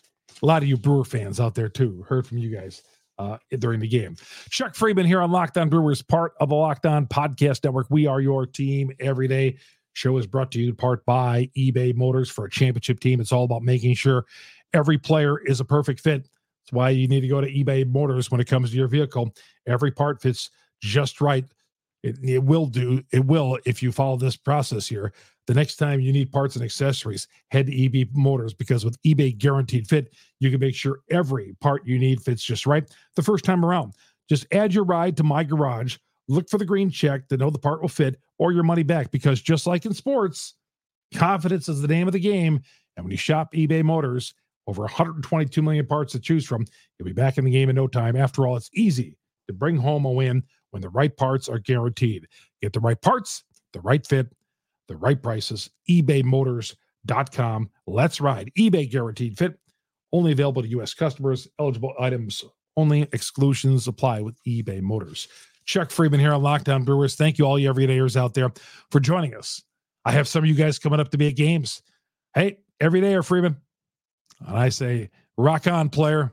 A 0.43 0.47
lot 0.47 0.63
of 0.63 0.69
you 0.69 0.77
Brewer 0.77 1.05
fans 1.05 1.41
out 1.41 1.55
there 1.55 1.69
too. 1.69 2.05
Heard 2.09 2.27
from 2.27 2.39
you 2.39 2.49
guys 2.49 2.83
uh, 3.19 3.39
during 3.59 3.81
the 3.81 3.89
game. 3.89 4.17
Chuck 4.51 4.75
Freimund 4.75 5.07
here 5.07 5.21
on 5.21 5.31
Locked 5.31 5.59
On 5.59 5.69
Brewers, 5.69 6.03
part 6.03 6.35
of 6.41 6.49
the 6.49 6.55
Locked 6.55 6.87
On 6.87 7.07
Podcast 7.07 7.65
Network. 7.65 7.87
We 7.91 8.07
are 8.07 8.21
your 8.21 8.47
team 8.47 8.93
every 9.01 9.29
day. 9.29 9.57
Show 9.95 10.17
is 10.19 10.27
brought 10.27 10.53
to 10.53 10.61
you 10.61 10.69
in 10.69 10.77
part 10.77 11.05
by 11.05 11.51
eBay 11.57 11.95
Motors 11.95 12.31
for 12.31 12.45
a 12.45 12.51
championship 12.51 13.01
team. 13.01 13.21
It's 13.21 13.33
all 13.33 13.45
about 13.45 13.63
making 13.63 13.95
sure 13.95 14.27
every 14.73 14.99
player 14.99 15.39
is 15.39 15.61
a 15.61 15.65
perfect 15.65 16.01
fit. 16.01 16.23
That's 16.23 16.73
why 16.73 16.91
you 16.91 17.09
need 17.09 17.23
to 17.23 17.29
go 17.29 17.41
to 17.41 17.51
eBay 17.51 17.87
Motors 17.87 18.31
when 18.31 18.41
it 18.41 18.47
comes 18.47 18.71
to 18.71 18.77
your 18.77 18.89
vehicle. 18.89 19.35
Every 19.67 19.91
part 19.91 20.23
fits 20.23 20.51
just 20.81 21.21
right. 21.21 21.45
It, 22.03 22.17
it 22.23 22.43
will 22.43 22.67
do. 22.67 23.03
It 23.13 23.25
will 23.25 23.59
if 23.65 23.83
you 23.83 23.91
follow 23.91 24.17
this 24.17 24.37
process 24.37 24.87
here. 24.87 25.13
The 25.49 25.55
next 25.55 25.77
time 25.77 25.99
you 25.99 26.13
need 26.13 26.31
parts 26.31 26.57
and 26.57 26.65
accessories, 26.65 27.27
head 27.51 27.67
to 27.67 27.73
eBay 27.73 28.07
Motors 28.13 28.53
because 28.53 28.85
with 28.85 29.01
eBay 29.03 29.37
Guaranteed 29.37 29.89
Fit, 29.89 30.15
you 30.41 30.51
can 30.51 30.61
make 30.61 30.75
sure 30.75 31.01
every 31.11 31.57
part 31.63 31.87
you 31.87 31.99
need 31.99 32.21
fits 32.21 32.45
just 32.45 32.67
right 32.67 32.85
the 33.17 33.23
first 33.23 33.47
time 33.47 33.65
around. 33.65 33.95
Just 34.29 34.47
add 34.53 34.75
your 34.75 34.85
ride 34.85 35.17
to 35.17 35.25
my 35.25 35.43
garage, 35.43 35.97
look 36.29 36.51
for 36.51 36.59
the 36.59 36.67
green 36.67 36.91
check 36.91 37.27
to 37.29 37.39
know 37.39 37.49
the 37.49 37.59
part 37.59 37.81
will 37.81 37.89
fit, 37.89 38.21
or 38.39 38.53
your 38.53 38.63
money 38.63 38.83
back 38.83 39.11
because 39.11 39.41
just 39.41 39.67
like 39.67 39.87
in 39.87 39.95
sports, 39.95 40.55
confidence 41.15 41.67
is 41.67 41.81
the 41.81 41.89
name 41.89 42.07
of 42.07 42.13
the 42.13 42.21
game. 42.21 42.61
And 42.99 43.07
when 43.07 43.11
you 43.11 43.17
shop 43.17 43.55
eBay 43.55 43.83
Motors, 43.83 44.35
over 44.67 44.83
122 44.83 45.63
million 45.63 45.87
parts 45.87 46.13
to 46.13 46.21
choose 46.21 46.45
from, 46.45 46.67
you'll 46.99 47.07
be 47.07 47.15
back 47.15 47.39
in 47.39 47.47
the 47.47 47.51
game 47.51 47.71
in 47.71 47.77
no 47.77 47.87
time. 47.87 48.17
After 48.17 48.47
all, 48.47 48.59
it's 48.59 48.69
easy 48.75 49.17
to 49.47 49.55
bring 49.55 49.79
home 49.79 50.05
a 50.05 50.13
win 50.13 50.43
when 50.73 50.83
the 50.83 50.91
right 50.91 51.17
parts 51.17 51.49
are 51.49 51.59
guaranteed. 51.59 52.27
Get 52.61 52.75
the 52.75 52.81
right 52.81 53.01
parts, 53.01 53.45
the 53.73 53.81
right 53.81 54.07
fit, 54.07 54.31
the 54.89 54.97
right 54.97 55.23
prices. 55.23 55.71
ebaymotors.com. 55.89 57.71
Let's 57.87 58.21
ride. 58.21 58.51
eBay 58.59 58.91
guaranteed 58.91 59.39
fit. 59.39 59.59
Only 60.13 60.33
available 60.33 60.63
to 60.63 60.69
U.S. 60.69 60.95
customers. 60.95 61.47
Eligible 61.61 61.95
items 62.01 62.45
only. 62.77 63.03
Exclusions 63.13 63.87
apply 63.87 64.23
with 64.23 64.43
eBay 64.45 64.81
Motors. 64.81 65.29
Chuck 65.67 65.91
Freimund 65.91 66.21
here 66.21 66.33
on 66.33 66.43
Locked 66.43 66.71
On 66.71 66.83
Brewers. 66.83 67.15
Thank 67.15 67.39
you, 67.39 67.45
all 67.45 67.59
you 67.59 67.73
everydayers 67.73 68.17
out 68.17 68.33
there, 68.33 68.51
for 68.91 69.01
joining 69.01 69.35
us. 69.35 69.63
I 70.05 70.13
have 70.13 70.27
some 70.27 70.45
of 70.45 70.49
you 70.49 70.55
guys 70.55 70.79
coming 70.79 70.99
up 70.99 71.11
to 71.11 71.19
be 71.19 71.29
at 71.29 71.37
games. 71.37 71.83
Hey, 72.35 72.59
everydayer 72.81 73.19
Freimund. 73.27 73.57
And 74.47 74.57
I 74.57 74.71
say, 74.71 75.11
rock 75.37 75.67
on, 75.67 75.91
player. 75.91 76.33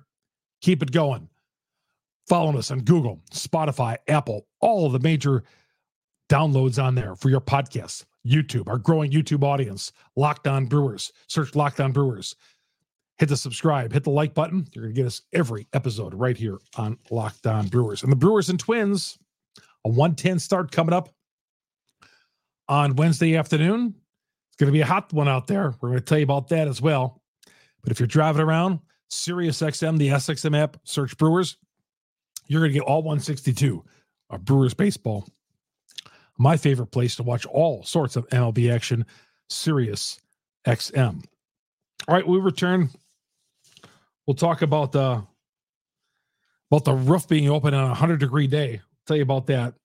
Keep 0.62 0.84
it 0.84 0.92
going. 0.92 1.28
Following 2.30 2.58
us 2.58 2.72
on 2.72 2.80
Google, 2.80 3.22
Spotify, 3.32 3.98
Apple, 4.08 4.48
all 4.62 4.90
the 4.90 5.00
major 5.00 5.44
downloads 6.30 6.82
on 6.82 6.96
there 6.96 7.16
for 7.16 7.30
your 7.30 7.42
podcasts. 7.42 8.06
YouTube, 8.26 8.68
our 8.68 8.78
growing 8.78 9.12
YouTube 9.12 9.44
audience, 9.44 9.92
Locked 10.16 10.48
On 10.48 10.66
Brewers. 10.66 11.12
Search 11.28 11.56
Locked 11.56 11.80
On 11.80 11.92
Brewers. 11.92 12.36
Hit 13.18 13.30
the 13.30 13.38
subscribe, 13.38 13.94
hit 13.94 14.04
the 14.04 14.10
like 14.10 14.34
button. 14.34 14.68
You're 14.74 14.86
going 14.86 14.96
to 14.96 15.02
get 15.02 15.08
us 15.08 15.22
every 15.32 15.68
episode 15.72 16.14
right 16.14 16.36
here 16.36 16.60
on 16.76 16.98
Locked 17.12 17.48
On 17.48 17.68
Brewers. 17.68 18.04
And 18.04 18.12
the 18.12 18.16
Brewers 18.18 18.50
and 18.50 18.60
Twins, 18.60 19.18
a 19.86 19.90
110 19.90 20.40
start 20.40 20.72
coming 20.72 20.94
up 20.94 21.10
on 22.68 22.96
Wednesday 22.96 23.38
afternoon. 23.38 23.96
It's 24.50 24.58
going 24.58 24.68
to 24.68 24.74
be 24.74 24.82
a 24.82 24.86
hot 24.86 25.14
one 25.14 25.30
out 25.30 25.48
there. 25.48 25.76
We're 25.80 25.90
going 25.90 26.00
to 26.00 26.06
tell 26.06 26.18
you 26.18 26.24
about 26.24 26.50
that 26.50 26.68
as 26.68 26.82
well. 26.82 27.22
But 27.82 27.92
if 27.92 28.00
you're 28.00 28.08
driving 28.08 28.42
around, 28.42 28.80
SiriusXM, 29.12 29.98
the 29.98 30.10
SXM 30.10 30.58
app, 30.58 30.78
search 30.84 31.18
Brewers, 31.18 31.58
you're 32.48 32.62
going 32.62 32.72
to 32.72 32.80
get 32.80 32.86
all 32.86 33.02
162 33.02 33.84
of 34.30 34.44
Brewers 34.44 34.74
baseball 34.74 35.28
my 36.38 36.58
favorite 36.58 36.88
place 36.88 37.16
to 37.16 37.24
watch 37.24 37.46
all 37.46 37.84
sorts 37.84 38.16
of 38.16 38.28
MLB 38.30 38.74
action, 38.74 39.06
Sirius 39.50 40.20
XM. 40.68 41.24
All 42.08 42.16
right, 42.16 42.28
we 42.28 42.38
return. 42.40 42.90
We'll 44.28 44.36
talk 44.36 44.62
about 44.62 44.92
the 44.92 45.24
about 46.72 46.84
the 46.84 46.94
roof 46.94 47.28
being 47.28 47.50
open 47.50 47.74
on 47.74 47.92
a 47.92 47.94
hundred 47.94 48.20
degree 48.20 48.48
day. 48.48 48.74
I'll 48.74 49.06
tell 49.08 49.18
you 49.18 49.24
about 49.24 49.48
that. 49.48 49.76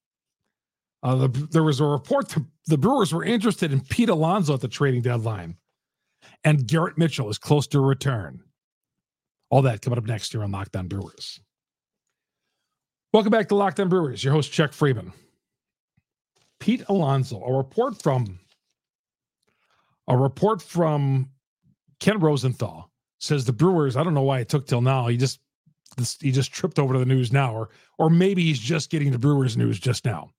Uh, 1.03 1.15
the, 1.15 1.29
there 1.29 1.63
was 1.63 1.81
a 1.81 1.85
report 1.85 2.29
that 2.31 2.45
the 2.67 2.79
Brewers 2.79 3.13
were 3.13 3.25
interested 3.25 3.73
in 3.73 3.81
Pete 3.81 4.09
Alonso 4.09 4.55
at 4.55 4.61
the 4.61 4.69
trading 4.69 5.03
deadline, 5.03 5.57
and 6.45 6.67
Garrett 6.67 6.99
Mitchell 6.99 7.31
is 7.31 7.39
close 7.39 7.67
to 7.69 7.79
a 7.79 7.83
return. 7.83 8.43
All 9.51 9.63
that 9.63 9.83
coming 9.83 9.99
up 9.99 10.05
next 10.05 10.33
here 10.33 10.43
on 10.43 10.51
Locked 10.53 10.77
On 10.77 10.89
Brewers. 10.89 11.41
Welcome 13.13 13.31
back 13.31 13.49
to 13.49 13.57
Locked 13.57 13.81
On 13.81 13.89
Brewers. 13.89 14.23
Your 14.23 14.33
host 14.33 14.53
Chuck 14.53 14.73
Freimund. 14.73 15.13
Pete 16.61 16.85
Alonso, 16.89 17.43
a 17.43 17.53
report 17.53 18.01
from 18.01 18.39
a 20.07 20.17
report 20.17 20.61
from 20.61 21.31
Ken 22.01 22.19
Rosenthal 22.19 22.91
says 23.19 23.45
the 23.45 23.53
Brewers. 23.53 23.97
I 23.97 24.03
don't 24.03 24.15
know 24.15 24.23
why 24.23 24.41
it 24.41 24.49
took 24.49 24.67
till 24.67 24.81
now. 24.81 25.09
He 25.09 25.17
just 25.17 25.41
he 26.21 26.31
just 26.31 26.53
tripped 26.53 26.79
over 26.79 26.93
to 26.93 26.99
the 26.99 27.07
news 27.07 27.33
now, 27.33 27.55
or 27.55 27.71
or 27.99 28.11
maybe 28.11 28.45
he's 28.45 28.59
just 28.59 28.91
getting 28.91 29.11
the 29.11 29.19
Brewers 29.19 29.57
news 29.57 29.79
just 29.79 30.05
now 30.05 30.31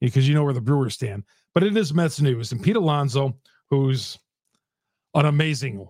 because 0.00 0.28
you 0.28 0.34
know 0.34 0.44
where 0.44 0.54
the 0.54 0.60
Brewers 0.60 0.94
stand. 0.94 1.24
But 1.54 1.62
it 1.62 1.76
is 1.76 1.94
Mets 1.94 2.20
news, 2.20 2.52
and 2.52 2.62
Pete 2.62 2.76
Alonso, 2.76 3.36
who's 3.70 4.18
an 5.14 5.26
amazing 5.26 5.86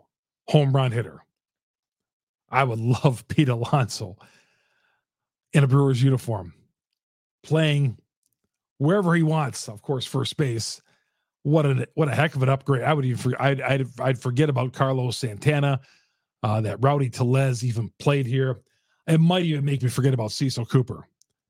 home 0.49 0.75
run 0.75 0.92
hitter. 0.92 1.23
I 2.50 2.64
would 2.64 2.78
love 2.78 3.26
Pete 3.28 3.49
Alonso 3.49 4.16
in 5.52 5.64
a 5.64 5.66
Brewers 5.68 6.02
uniform 6.02 6.54
playing 7.42 7.97
wherever 8.78 9.14
he 9.14 9.23
wants. 9.23 9.68
Of 9.68 9.82
course, 9.82 10.06
first 10.06 10.37
base. 10.37 10.80
What 11.42 11.66
a 11.66 11.87
what 11.94 12.08
a 12.08 12.14
heck 12.14 12.35
of 12.35 12.42
an 12.42 12.49
upgrade! 12.49 12.82
I 12.82 12.92
would 12.92 13.04
even 13.04 13.35
I'd 13.38 13.61
I'd, 13.61 13.87
I'd 14.00 14.18
forget 14.18 14.49
about 14.49 14.73
Carlos 14.73 15.16
Santana. 15.16 15.80
Uh, 16.42 16.61
that 16.61 16.78
Rowdy 16.80 17.11
Tellez 17.11 17.64
even 17.64 17.90
played 17.99 18.25
here. 18.25 18.61
It 19.08 19.18
might 19.18 19.44
even 19.44 19.64
make 19.64 19.82
me 19.82 19.88
forget 19.88 20.14
about 20.14 20.30
Cecil 20.30 20.66
Cooper, 20.66 21.04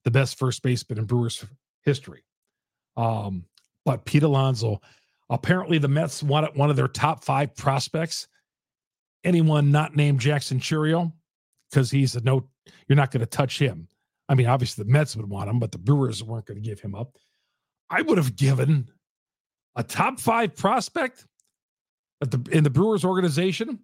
the 0.04 0.10
best 0.10 0.38
first 0.38 0.62
baseman 0.62 0.98
in 0.98 1.04
Brewers 1.04 1.44
history. 1.82 2.24
Um, 2.96 3.44
but 3.84 4.06
Pete 4.06 4.22
Alonso, 4.22 4.80
apparently 5.28 5.76
the 5.76 5.88
Mets 5.88 6.22
wanted 6.22 6.56
one 6.56 6.70
of 6.70 6.76
their 6.76 6.88
top 6.88 7.22
five 7.22 7.54
prospects. 7.54 8.28
Anyone 9.24 9.70
not 9.70 9.94
named 9.94 10.20
Jackson 10.20 10.58
Chourio, 10.58 11.12
because 11.70 11.90
he's 11.90 12.16
a 12.16 12.20
no, 12.22 12.48
you're 12.86 12.96
not 12.96 13.10
going 13.10 13.20
to 13.20 13.26
touch 13.26 13.58
him. 13.58 13.88
I 14.28 14.34
mean, 14.34 14.46
obviously 14.46 14.84
the 14.84 14.90
Mets 14.90 15.16
would 15.16 15.28
want 15.28 15.48
him, 15.48 15.58
but 15.58 15.72
the 15.72 15.78
Brewers 15.78 16.22
weren't 16.22 16.46
going 16.46 16.62
to 16.62 16.68
give 16.68 16.80
him 16.80 16.94
up. 16.94 17.16
I 17.90 18.02
would 18.02 18.18
have 18.18 18.36
given 18.36 18.88
a 19.76 19.82
top 19.82 20.20
five 20.20 20.54
prospect 20.54 21.24
the 22.20 22.44
in 22.50 22.64
the 22.64 22.70
Brewers 22.70 23.04
organization 23.04 23.80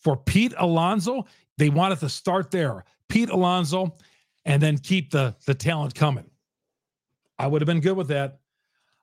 for 0.00 0.16
Pete 0.16 0.54
Alonso. 0.56 1.26
They 1.58 1.68
wanted 1.68 2.00
to 2.00 2.08
start 2.08 2.50
there, 2.50 2.84
Pete 3.08 3.28
Alonso, 3.28 3.96
and 4.44 4.62
then 4.62 4.78
keep 4.78 5.10
the 5.10 5.34
the 5.46 5.54
talent 5.54 5.94
coming. 5.94 6.30
I 7.38 7.46
would 7.46 7.60
have 7.60 7.66
been 7.66 7.80
good 7.80 7.96
with 7.96 8.08
that. 8.08 8.38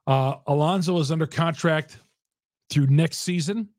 Uh, 0.07 0.37
is 0.47 1.11
under 1.11 1.27
contract 1.27 1.99
through 2.69 2.87
next 2.87 3.19
season, 3.19 3.69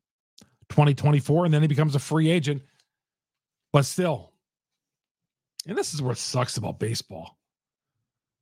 2024, 0.69 1.45
and 1.45 1.53
then 1.53 1.61
he 1.61 1.67
becomes 1.67 1.95
a 1.95 1.99
free 1.99 2.29
agent. 2.29 2.61
But 3.73 3.85
still, 3.85 4.30
and 5.67 5.77
this 5.77 5.93
is 5.93 6.01
what 6.01 6.17
sucks 6.17 6.57
about 6.57 6.79
baseball. 6.79 7.37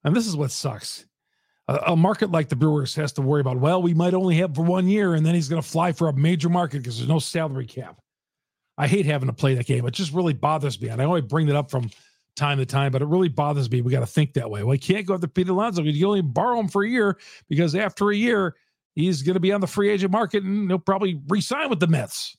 And 0.03 0.15
this 0.15 0.27
is 0.27 0.35
what 0.35 0.51
sucks. 0.51 1.05
A, 1.67 1.75
a, 1.87 1.95
market 1.95 2.31
like 2.31 2.49
the 2.49 2.55
Brewers 2.55 2.95
has 2.95 3.11
to 3.13 3.21
worry 3.21 3.41
about, 3.41 3.59
well, 3.59 3.81
we 3.81 3.93
might 3.93 4.13
only 4.13 4.37
have 4.37 4.55
for 4.55 4.63
one 4.63 4.87
year, 4.87 5.13
and 5.13 5.25
then 5.25 5.35
he's 5.35 5.49
going 5.49 5.61
to 5.61 5.67
fly 5.67 5.91
for 5.91 6.07
a 6.07 6.13
major 6.13 6.49
market 6.49 6.79
because 6.79 6.97
there's 6.97 7.09
no 7.09 7.19
salary 7.19 7.65
cap. 7.65 7.99
I 8.77 8.87
hate 8.87 9.05
having 9.05 9.27
to 9.27 9.33
play 9.33 9.55
that 9.55 9.65
game. 9.65 9.85
It 9.85 9.91
just 9.91 10.13
really 10.13 10.33
bothers 10.33 10.81
me. 10.81 10.87
And 10.87 11.01
I 11.01 11.05
only 11.05 11.21
bring 11.21 11.47
that 11.47 11.57
up 11.57 11.69
from 11.69 11.89
time 12.37 12.59
to 12.59 12.65
time, 12.65 12.93
but 12.93 13.01
it 13.01 13.07
really 13.07 13.27
bothers 13.27 13.69
me. 13.69 13.81
We 13.81 13.91
got 13.91 13.99
to 13.99 14.07
think 14.07 14.33
that 14.33 14.49
way. 14.49 14.63
Well, 14.63 14.73
you 14.73 14.79
can't 14.79 15.05
go 15.05 15.13
after 15.13 15.27
Pete 15.27 15.49
Alonso. 15.49 15.83
You 15.83 16.07
only 16.07 16.21
borrow 16.21 16.59
him 16.59 16.69
for 16.69 16.83
a 16.83 16.89
year 16.89 17.17
because 17.49 17.75
after 17.75 18.09
a 18.09 18.15
year, 18.15 18.55
he's 18.95 19.21
going 19.21 19.33
to 19.33 19.41
be 19.41 19.51
on 19.51 19.59
the 19.59 19.67
free 19.67 19.89
agent 19.89 20.13
market 20.13 20.43
and 20.43 20.69
he'll 20.69 20.79
probably 20.79 21.21
resign 21.27 21.69
with 21.69 21.81
the 21.81 21.87
Mets. 21.87 22.37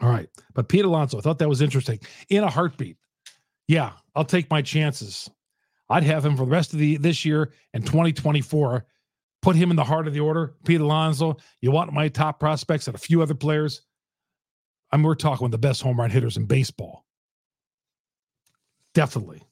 All 0.00 0.08
right. 0.08 0.28
But 0.54 0.70
Pete 0.70 0.86
Alonso, 0.86 1.18
I 1.18 1.20
thought 1.20 1.38
that 1.38 1.48
was 1.48 1.60
interesting. 1.60 2.00
In 2.30 2.42
a 2.42 2.50
heartbeat. 2.50 2.96
Yeah, 3.68 3.92
I'll 4.14 4.24
take 4.24 4.50
my 4.50 4.62
chances. 4.62 5.30
I'd 5.88 6.04
have 6.04 6.24
him 6.24 6.36
for 6.36 6.44
the 6.44 6.50
rest 6.50 6.72
of 6.72 6.78
the 6.78 6.96
this 6.96 7.24
year 7.24 7.52
and 7.74 7.84
2024. 7.84 8.86
Put 9.42 9.56
him 9.56 9.70
in 9.70 9.76
the 9.76 9.84
heart 9.84 10.06
of 10.06 10.14
the 10.14 10.20
order. 10.20 10.54
Pete 10.64 10.80
Alonso. 10.80 11.36
You 11.60 11.70
want 11.70 11.92
my 11.92 12.08
top 12.08 12.38
prospects 12.38 12.86
and 12.86 12.94
a 12.94 12.98
few 12.98 13.22
other 13.22 13.34
players. 13.34 13.82
I 14.90 14.96
mean, 14.96 15.04
we're 15.04 15.14
talking 15.14 15.44
with 15.44 15.52
the 15.52 15.58
best 15.58 15.82
home 15.82 15.98
run 15.98 16.10
hitters 16.10 16.36
in 16.36 16.46
baseball. 16.46 17.04
Definitely. 18.94 19.42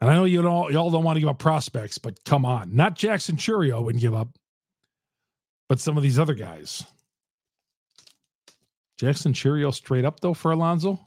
And 0.00 0.10
I 0.10 0.14
know 0.14 0.24
you 0.24 0.46
all 0.46 0.70
y'all 0.70 0.90
don't 0.90 1.04
want 1.04 1.16
to 1.16 1.20
give 1.20 1.28
up 1.28 1.38
prospects, 1.38 1.98
but 1.98 2.22
come 2.24 2.44
on. 2.44 2.74
Not 2.74 2.96
Jackson 2.96 3.36
Chourio 3.36 3.82
wouldn't 3.82 4.02
give 4.02 4.14
up, 4.14 4.28
but 5.68 5.80
some 5.80 5.96
of 5.96 6.02
these 6.02 6.18
other 6.18 6.34
guys. 6.34 6.84
Jackson 8.98 9.32
Chourio 9.32 9.72
straight 9.72 10.04
up 10.04 10.20
though 10.20 10.34
for 10.34 10.52
Alonso. 10.52 11.00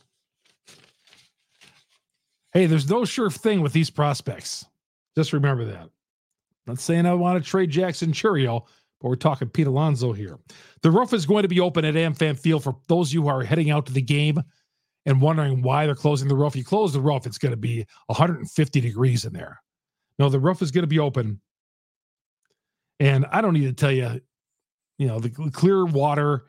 Hey, 2.53 2.65
there's 2.65 2.89
no 2.89 3.05
sure 3.05 3.29
thing 3.29 3.61
with 3.61 3.73
these 3.73 3.89
prospects. 3.89 4.65
Just 5.15 5.33
remember 5.33 5.65
that. 5.65 5.83
I'm 5.83 5.89
not 6.65 6.79
saying 6.79 7.05
I 7.05 7.13
want 7.13 7.43
to 7.43 7.47
trade 7.47 7.69
Jackson 7.69 8.11
Chourio, 8.11 8.65
but 8.99 9.09
we're 9.09 9.15
talking 9.15 9.49
Pete 9.49 9.67
Alonso 9.67 10.13
here. 10.13 10.39
The 10.81 10.91
roof 10.91 11.13
is 11.13 11.25
going 11.25 11.43
to 11.43 11.47
be 11.47 11.59
open 11.59 11.85
at 11.85 11.93
AmFam 11.93 12.37
Field 12.37 12.63
for 12.63 12.75
those 12.87 13.09
of 13.09 13.13
you 13.13 13.23
who 13.23 13.27
are 13.27 13.43
heading 13.43 13.69
out 13.69 13.85
to 13.85 13.93
the 13.93 14.01
game 14.01 14.41
and 15.05 15.21
wondering 15.21 15.61
why 15.61 15.85
they're 15.85 15.95
closing 15.95 16.27
the 16.27 16.35
roof. 16.35 16.55
You 16.55 16.63
close 16.63 16.93
the 16.93 17.01
roof, 17.01 17.25
it's 17.25 17.37
going 17.37 17.51
to 17.51 17.57
be 17.57 17.85
150 18.07 18.81
degrees 18.81 19.25
in 19.25 19.33
there. 19.33 19.61
No, 20.17 20.29
the 20.29 20.39
roof 20.39 20.61
is 20.61 20.71
going 20.71 20.83
to 20.83 20.87
be 20.87 20.99
open. 20.99 21.39
And 22.99 23.25
I 23.31 23.41
don't 23.41 23.53
need 23.53 23.67
to 23.67 23.73
tell 23.73 23.91
you, 23.91 24.19
you 24.97 25.07
know, 25.07 25.19
the 25.19 25.29
clear 25.29 25.85
water, 25.85 26.45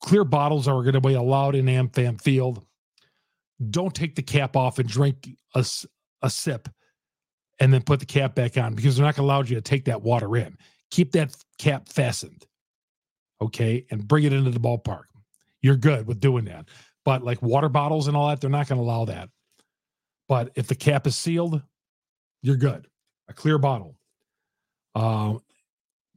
clear 0.00 0.24
bottles 0.24 0.66
are 0.66 0.82
going 0.82 0.94
to 0.94 1.00
be 1.00 1.14
allowed 1.14 1.54
in 1.54 1.66
AmFam 1.66 2.20
Field 2.22 2.64
don't 3.70 3.94
take 3.94 4.14
the 4.14 4.22
cap 4.22 4.56
off 4.56 4.78
and 4.78 4.88
drink 4.88 5.28
a, 5.54 5.64
a 6.22 6.30
sip 6.30 6.68
and 7.60 7.72
then 7.72 7.82
put 7.82 8.00
the 8.00 8.06
cap 8.06 8.34
back 8.34 8.56
on 8.56 8.74
because 8.74 8.96
they're 8.96 9.04
not 9.04 9.16
going 9.16 9.26
to 9.26 9.32
allow 9.32 9.42
you 9.42 9.56
to 9.56 9.60
take 9.60 9.84
that 9.86 10.02
water 10.02 10.36
in. 10.36 10.56
keep 10.90 11.12
that 11.12 11.34
cap 11.58 11.88
fastened, 11.88 12.46
okay, 13.40 13.84
and 13.90 14.06
bring 14.06 14.24
it 14.24 14.32
into 14.32 14.50
the 14.50 14.60
ballpark. 14.60 15.04
You're 15.60 15.76
good 15.76 16.06
with 16.06 16.20
doing 16.20 16.44
that. 16.44 16.66
But 17.04 17.24
like 17.24 17.42
water 17.42 17.68
bottles 17.68 18.06
and 18.06 18.16
all 18.16 18.28
that, 18.28 18.40
they're 18.40 18.50
not 18.50 18.68
going 18.68 18.78
to 18.78 18.84
allow 18.84 19.04
that. 19.06 19.28
But 20.28 20.52
if 20.54 20.66
the 20.66 20.74
cap 20.74 21.06
is 21.06 21.16
sealed, 21.16 21.62
you're 22.42 22.56
good. 22.56 22.86
A 23.28 23.32
clear 23.32 23.58
bottle. 23.58 23.96
Um, 24.94 25.40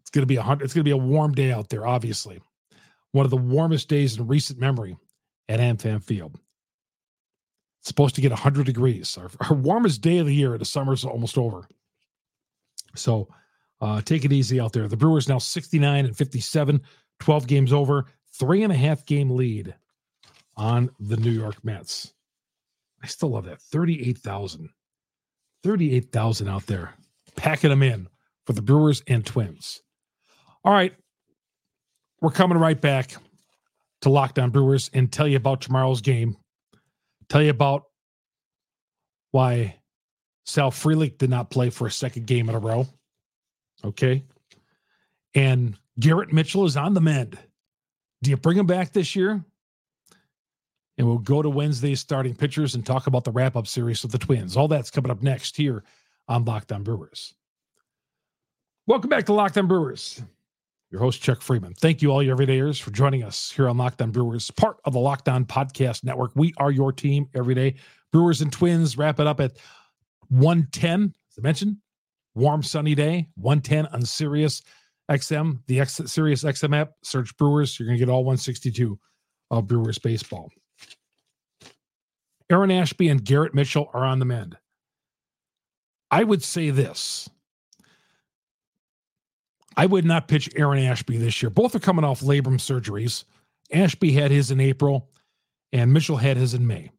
it's 0.02 0.10
gonna 0.10 0.26
be 0.26 0.36
a 0.36 0.42
hundred. 0.42 0.66
It's 0.66 0.74
gonna 0.74 0.84
be 0.84 0.92
a 0.92 0.98
warm 0.98 1.34
day 1.34 1.52
out 1.52 1.70
there. 1.70 1.88
Obviously, 1.88 2.42
one 3.12 3.26
of 3.26 3.30
the 3.30 3.38
warmest 3.38 3.88
days 3.88 4.18
in 4.18 4.28
recent 4.28 4.60
memory 4.60 4.98
at 5.48 5.60
AmFam 5.60 6.04
Field. 6.04 6.40
It's 7.82 7.88
supposed 7.88 8.16
to 8.16 8.22
get 8.22 8.32
100 8.32 8.66
degrees. 8.66 9.18
Our, 9.18 9.30
our 9.50 9.56
warmest 9.56 10.02
day 10.02 10.20
of 10.20 10.28
the 10.28 10.36
year. 10.36 10.58
The 10.58 10.66
summer's 10.66 11.04
almost 11.04 11.38
over. 11.38 11.68
So 12.96 13.28
uh, 13.82 14.02
take 14.02 14.24
it 14.24 14.32
easy 14.32 14.60
out 14.60 14.74
there. 14.74 14.88
The 14.88 14.98
Brewers 14.98 15.28
now 15.28 15.40
69 15.40 16.06
and 16.06 16.16
57, 16.16 16.82
12 17.20 17.48
games 17.48 17.74
over, 17.74 18.06
three 18.34 18.64
and 18.64 18.72
a 18.72 18.76
half 18.76 19.06
game 19.06 19.32
lead 19.32 19.74
on 20.56 20.92
the 21.00 21.18
New 21.18 21.32
York 21.32 21.64
Mets. 21.64 22.14
I 23.02 23.08
still 23.08 23.30
love 23.30 23.46
that. 23.46 23.62
38,000. 23.62 24.70
38,000 25.64 26.48
out 26.48 26.66
there 26.68 26.94
packing 27.36 27.70
them 27.72 27.84
in 27.84 28.08
for 28.46 28.54
the 28.54 28.62
Brewers 28.62 29.02
and 29.08 29.26
Twins. 29.26 29.82
All 30.64 30.74
right. 30.74 30.94
We're 32.22 32.32
coming 32.32 32.58
right 32.58 32.80
back 32.80 33.16
to 34.02 34.10
Locked 34.10 34.38
On 34.38 34.52
Brewers 34.52 34.92
and 34.94 35.12
tell 35.12 35.28
you 35.28 35.38
about 35.38 35.62
tomorrow's 35.62 36.02
game. 36.02 36.38
Tell 37.32 37.42
you 37.42 37.52
about 37.52 37.86
why 39.32 39.78
Sal 40.46 40.70
Frelick 40.70 41.18
did 41.18 41.30
not 41.30 41.50
play 41.50 41.70
for 41.70 41.88
a 41.88 41.92
second 41.92 42.28
game 42.28 42.50
in 42.50 42.56
a 42.56 42.60
row. 42.60 42.86
Okay. 43.86 44.26
And 45.34 45.78
Garrett 45.98 46.34
Mitchell 46.34 46.66
is 46.66 46.76
on 46.76 46.94
the 46.94 47.00
mend. 47.00 47.40
Do 48.22 48.32
you 48.32 48.36
bring 48.36 48.58
him 48.58 48.66
back 48.66 48.92
this 48.92 49.16
year? 49.16 49.42
And 50.98 51.08
we'll 51.08 51.20
go 51.20 51.42
to 51.42 51.50
Wednesday's 51.50 52.02
starting 52.02 52.36
pitchers 52.36 52.76
and 52.76 52.86
talk 52.86 53.08
about 53.08 53.24
the 53.24 53.32
wrap 53.32 53.56
up 53.56 53.66
series 53.66 54.04
of 54.04 54.12
the 54.12 54.18
Twins. 54.18 54.58
All 54.58 54.68
that's 54.68 54.92
coming 54.92 55.10
up 55.10 55.24
next 55.24 55.56
here 55.56 55.86
on 56.28 56.44
Locked 56.44 56.74
On 56.74 56.84
Brewers. 56.84 57.34
Welcome 58.88 59.10
back 59.10 59.26
to 59.28 59.34
Locked 59.34 59.58
On 59.58 59.68
Brewers. 59.68 60.22
Your 60.92 61.00
host, 61.00 61.22
Chuck 61.22 61.40
Freimund. 61.40 61.78
Thank 61.78 62.02
you, 62.02 62.12
all 62.12 62.22
your 62.22 62.36
everydayers, 62.36 62.82
for 62.82 62.92
joining 62.92 63.24
us 63.24 63.50
here 63.50 63.70
on 63.70 63.78
Locked 63.78 64.02
On 64.02 64.12
Brewers, 64.12 64.52
part 64.52 64.78
of 64.84 64.92
the 64.92 65.00
Locked 65.00 65.30
On 65.30 65.46
Podcast 65.46 66.04
Network. 66.04 66.32
We 66.36 66.54
are 66.58 66.70
your 66.70 66.92
team 66.92 67.30
every 67.34 67.56
day. 67.56 67.76
Brewers 68.12 68.42
and 68.42 68.52
Twins 68.52 68.98
wrap 68.98 69.22
it 69.22 69.26
up 69.26 69.40
at 69.40 69.54
110, 70.28 71.04
as 71.04 71.40
I 71.40 71.42
mentioned. 71.42 71.78
Warm, 72.36 72.62
sunny 72.62 72.94
day, 72.94 73.30
110 73.36 73.86
on 73.88 74.06
Sirius 74.06 74.62
XM, 75.10 75.60
the 75.68 75.80
X, 75.80 76.02
Sirius 76.06 76.44
XM 76.44 76.76
app. 76.76 76.92
Search 77.04 77.36
Brewers. 77.38 77.80
You're 77.80 77.88
going 77.88 77.98
to 77.98 78.06
get 78.06 78.12
all 78.12 78.26
162 78.26 79.00
of 79.50 79.68
Brewers 79.68 79.98
baseball. 79.98 80.50
Aaron 82.50 82.72
Ashby 82.72 83.08
and 83.08 83.24
Garrett 83.24 83.54
Mitchell 83.54 83.90
are 83.94 84.04
on 84.04 84.20
the 84.20 84.26
mend. 84.26 84.58
I 86.10 86.26
would 86.26 86.44
say 86.44 86.70
this. 86.70 87.30
I 89.78 89.86
would 89.86 90.06
not 90.06 90.28
pitch 90.28 90.50
Aaron 90.56 90.80
Ashby 90.80 91.18
this 91.18 91.42
year. 91.42 91.50
Both 91.50 91.76
are 91.76 91.80
coming 91.80 92.06
off 92.06 92.22
labrum 92.22 92.58
surgeries. 92.58 93.24
Ashby 93.72 94.12
had 94.12 94.32
his 94.32 94.52
in 94.52 94.60
April, 94.60 95.10
and 95.72 95.94
Mitchell 95.94 96.18
had 96.18 96.38
his 96.38 96.54
in 96.54 96.68
May. 96.68 96.92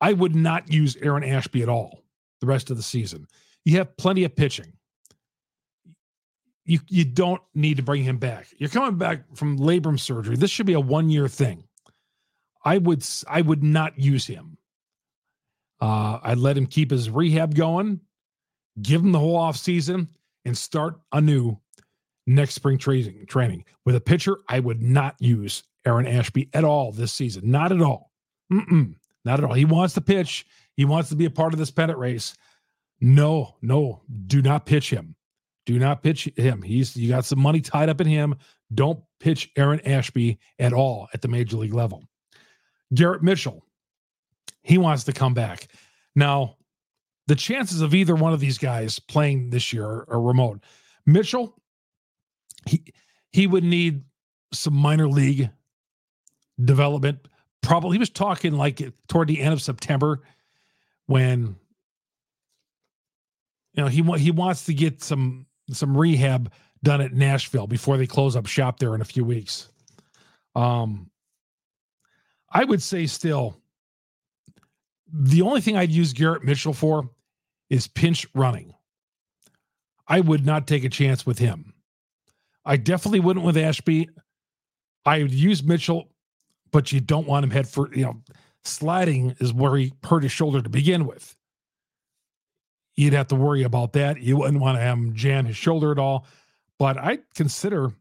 I 0.00 0.12
would 0.12 0.34
not 0.34 0.70
use 0.72 0.96
Aaron 0.96 1.24
Ashby 1.24 1.62
at 1.62 1.68
all 1.68 2.02
the 2.40 2.46
rest 2.46 2.70
of 2.70 2.76
the 2.76 2.82
season. 2.82 3.26
You 3.64 3.78
have 3.78 3.96
plenty 3.96 4.24
of 4.24 4.36
pitching. 4.36 4.72
You 6.64 6.80
you 6.88 7.04
don't 7.04 7.40
need 7.54 7.78
to 7.78 7.82
bring 7.82 8.04
him 8.04 8.18
back. 8.18 8.48
You're 8.58 8.68
coming 8.68 8.98
back 8.98 9.24
from 9.34 9.58
labrum 9.58 9.98
surgery. 9.98 10.36
This 10.36 10.50
should 10.50 10.66
be 10.66 10.74
a 10.74 10.80
one 10.80 11.08
year 11.08 11.26
thing. 11.26 11.64
I 12.64 12.78
would 12.78 13.04
I 13.26 13.40
would 13.40 13.62
not 13.62 13.98
use 13.98 14.26
him. 14.26 14.58
Uh, 15.80 16.18
I'd 16.22 16.38
let 16.38 16.58
him 16.58 16.66
keep 16.66 16.90
his 16.90 17.08
rehab 17.08 17.54
going, 17.54 18.00
give 18.82 19.00
him 19.00 19.12
the 19.12 19.18
whole 19.18 19.36
off 19.36 19.56
season, 19.56 20.08
and 20.44 20.56
start 20.56 21.00
anew 21.12 21.58
next 22.28 22.54
spring 22.54 22.78
training. 22.78 23.26
Training 23.26 23.64
with 23.84 23.96
a 23.96 24.00
pitcher, 24.00 24.38
I 24.48 24.60
would 24.60 24.82
not 24.82 25.16
use 25.18 25.64
Aaron 25.84 26.06
Ashby 26.06 26.48
at 26.52 26.64
all 26.64 26.92
this 26.92 27.12
season. 27.12 27.50
Not 27.50 27.72
at 27.72 27.82
all. 27.82 28.12
Mm-mm, 28.52 28.94
not 29.24 29.38
at 29.38 29.44
all. 29.44 29.54
He 29.54 29.64
wants 29.64 29.94
to 29.94 30.00
pitch. 30.00 30.46
He 30.76 30.84
wants 30.84 31.08
to 31.08 31.16
be 31.16 31.24
a 31.24 31.30
part 31.30 31.52
of 31.52 31.58
this 31.58 31.70
pennant 31.70 31.98
race. 31.98 32.34
No, 33.00 33.56
no, 33.62 34.02
do 34.26 34.42
not 34.42 34.66
pitch 34.66 34.90
him. 34.90 35.14
Do 35.66 35.78
not 35.78 36.02
pitch 36.02 36.28
him. 36.36 36.62
He's 36.62 36.96
you 36.96 37.08
got 37.08 37.24
some 37.24 37.40
money 37.40 37.60
tied 37.60 37.88
up 37.88 38.00
in 38.00 38.06
him. 38.06 38.36
Don't 38.74 39.00
pitch 39.20 39.50
Aaron 39.56 39.80
Ashby 39.80 40.38
at 40.58 40.72
all 40.72 41.08
at 41.14 41.22
the 41.22 41.28
major 41.28 41.56
league 41.56 41.74
level. 41.74 42.04
Garrett 42.94 43.22
Mitchell, 43.22 43.64
he 44.62 44.78
wants 44.78 45.04
to 45.04 45.12
come 45.12 45.34
back. 45.34 45.68
Now, 46.14 46.56
the 47.26 47.34
chances 47.34 47.82
of 47.82 47.94
either 47.94 48.14
one 48.14 48.32
of 48.32 48.40
these 48.40 48.58
guys 48.58 48.98
playing 48.98 49.50
this 49.50 49.72
year 49.72 49.84
are, 49.84 50.06
are 50.08 50.20
remote. 50.20 50.64
Mitchell, 51.04 51.54
he 52.68 52.82
he 53.32 53.46
would 53.46 53.64
need 53.64 54.02
some 54.52 54.74
minor 54.74 55.08
league 55.08 55.50
development. 56.62 57.28
Probably 57.62 57.96
he 57.96 57.98
was 57.98 58.10
talking 58.10 58.54
like 58.54 58.80
toward 59.08 59.28
the 59.28 59.40
end 59.40 59.52
of 59.52 59.62
September 59.62 60.22
when 61.06 61.56
you 63.74 63.82
know 63.82 63.88
he 63.88 64.02
he 64.18 64.30
wants 64.30 64.66
to 64.66 64.74
get 64.74 65.02
some 65.02 65.46
some 65.70 65.96
rehab 65.96 66.52
done 66.82 67.00
at 67.00 67.12
Nashville 67.12 67.66
before 67.66 67.96
they 67.96 68.06
close 68.06 68.36
up 68.36 68.46
shop 68.46 68.78
there 68.78 68.94
in 68.94 69.00
a 69.00 69.04
few 69.04 69.24
weeks. 69.24 69.68
Um, 70.54 71.10
I 72.50 72.64
would 72.64 72.82
say 72.82 73.06
still 73.06 73.60
the 75.12 75.42
only 75.42 75.60
thing 75.60 75.76
I'd 75.76 75.90
use 75.90 76.12
Garrett 76.12 76.44
Mitchell 76.44 76.72
for 76.72 77.10
is 77.70 77.86
pinch 77.86 78.26
running. 78.34 78.74
I 80.06 80.20
would 80.20 80.44
not 80.44 80.66
take 80.66 80.84
a 80.84 80.88
chance 80.88 81.26
with 81.26 81.38
him. 81.38 81.74
I 82.68 82.76
definitely 82.76 83.20
wouldn't 83.20 83.46
with 83.46 83.56
Ashby. 83.56 84.10
I 85.06 85.22
would 85.22 85.32
use 85.32 85.62
Mitchell, 85.62 86.10
but 86.70 86.92
you 86.92 87.00
don't 87.00 87.26
want 87.26 87.44
him 87.44 87.50
head 87.50 87.66
for 87.66 87.92
you 87.94 88.04
know 88.04 88.22
sliding 88.62 89.34
is 89.40 89.54
where 89.54 89.74
he 89.76 89.94
hurt 90.04 90.22
his 90.22 90.32
shoulder 90.32 90.60
to 90.60 90.68
begin 90.68 91.06
with. 91.06 91.34
You'd 92.94 93.14
have 93.14 93.28
to 93.28 93.36
worry 93.36 93.62
about 93.62 93.94
that. 93.94 94.20
You 94.20 94.36
wouldn't 94.36 94.60
want 94.60 94.76
to 94.76 94.82
have 94.82 94.98
him 94.98 95.14
jam 95.14 95.46
his 95.46 95.56
shoulder 95.56 95.92
at 95.92 95.98
all. 95.98 96.26
But 96.78 96.98
I'd 96.98 97.22
consider 97.34 97.92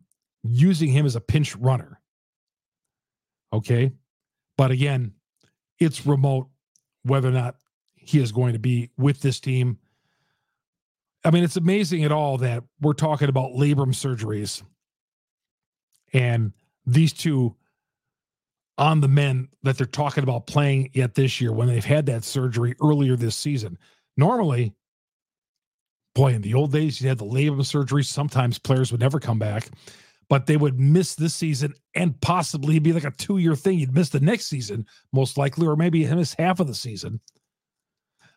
using 0.44 0.90
him 0.90 1.06
as 1.06 1.16
a 1.16 1.22
pinch 1.22 1.56
runner. 1.56 2.02
Okay. 3.54 3.92
But 4.58 4.72
again, 4.72 5.14
it's 5.80 6.06
remote 6.06 6.50
whether 7.04 7.30
or 7.30 7.32
not 7.32 7.56
he 7.96 8.20
is 8.20 8.32
going 8.32 8.54
to 8.54 8.60
be 8.60 8.90
with 8.98 9.22
this 9.22 9.40
team. 9.40 9.78
I 11.28 11.32
mean, 11.32 11.44
it's 11.44 11.58
amazing 11.58 12.06
at 12.06 12.14
all 12.14 12.38
that 12.38 12.64
we're 12.80 12.94
talking 12.94 13.28
about 13.28 13.52
labrum 13.52 13.94
surgeries 13.94 14.64
and 16.14 16.54
these 16.86 17.12
two 17.12 17.54
on 18.78 19.02
the 19.02 19.10
men 19.10 19.50
that 19.64 19.78
they're 19.78 19.86
talking 19.86 20.24
about 20.24 20.48
playing 20.48 20.90
yet 20.94 21.16
this 21.16 21.42
year 21.42 21.52
when 21.52 21.68
they've 21.68 21.84
had 21.84 22.06
that 22.06 22.24
surgery 22.24 22.76
earlier 22.82 23.18
this 23.18 23.36
season. 23.36 23.78
Normally, 24.16 24.74
boy, 26.16 26.34
in 26.34 26.42
the 26.42 26.54
old 26.54 26.72
days, 26.72 27.02
you 27.02 27.10
had 27.10 27.18
the 27.18 27.26
labrum 27.26 27.66
surgery. 27.66 28.06
Sometimes 28.06 28.58
players 28.58 28.94
would 28.94 29.02
never 29.02 29.20
come 29.20 29.38
back 29.38 29.70
but 30.30 30.46
they 30.46 30.58
would 30.58 30.80
miss 30.80 31.16
this 31.16 31.34
season 31.34 31.74
and 31.96 32.20
possibly 32.22 32.80
be 32.80 32.92
like 32.94 33.06
a 33.06 33.12
two 33.12 33.38
year 33.38 33.56
thing. 33.56 33.80
You'd 33.80 33.94
miss 33.94 34.10
the 34.10 34.20
next 34.20 34.48
season, 34.48 34.86
most 35.14 35.38
likely, 35.38 35.68
or 35.68 35.76
maybe 35.76 36.06
miss 36.06 36.36
half 36.38 36.60
of 36.60 36.68
the 36.68 36.76
season. 36.76 37.20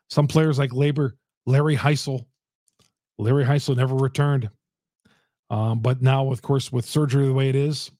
Some 0.08 0.28
players 0.28 0.58
like 0.58 0.72
Labor, 0.72 1.16
Larry 1.46 1.74
Hisle, 1.74 2.26
Larry 3.20 3.44
Hisle 3.44 3.76
never 3.76 3.94
returned. 3.94 4.50
Um, 5.50 5.80
but 5.80 6.00
now, 6.00 6.30
of 6.30 6.42
course, 6.42 6.70
with 6.72 6.84
surgery 6.84 7.26
the 7.26 7.32
way 7.32 7.48
it 7.48 7.56
is, 7.56 7.90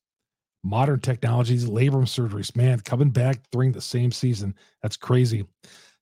modern 0.62 1.00
technologies, 1.00 1.66
labrum 1.66 2.04
surgeries, 2.04 2.54
man, 2.54 2.80
coming 2.80 3.10
back 3.10 3.40
during 3.50 3.72
the 3.72 3.80
same 3.80 4.12
season. 4.12 4.54
That's 4.82 4.96
crazy. 4.96 5.46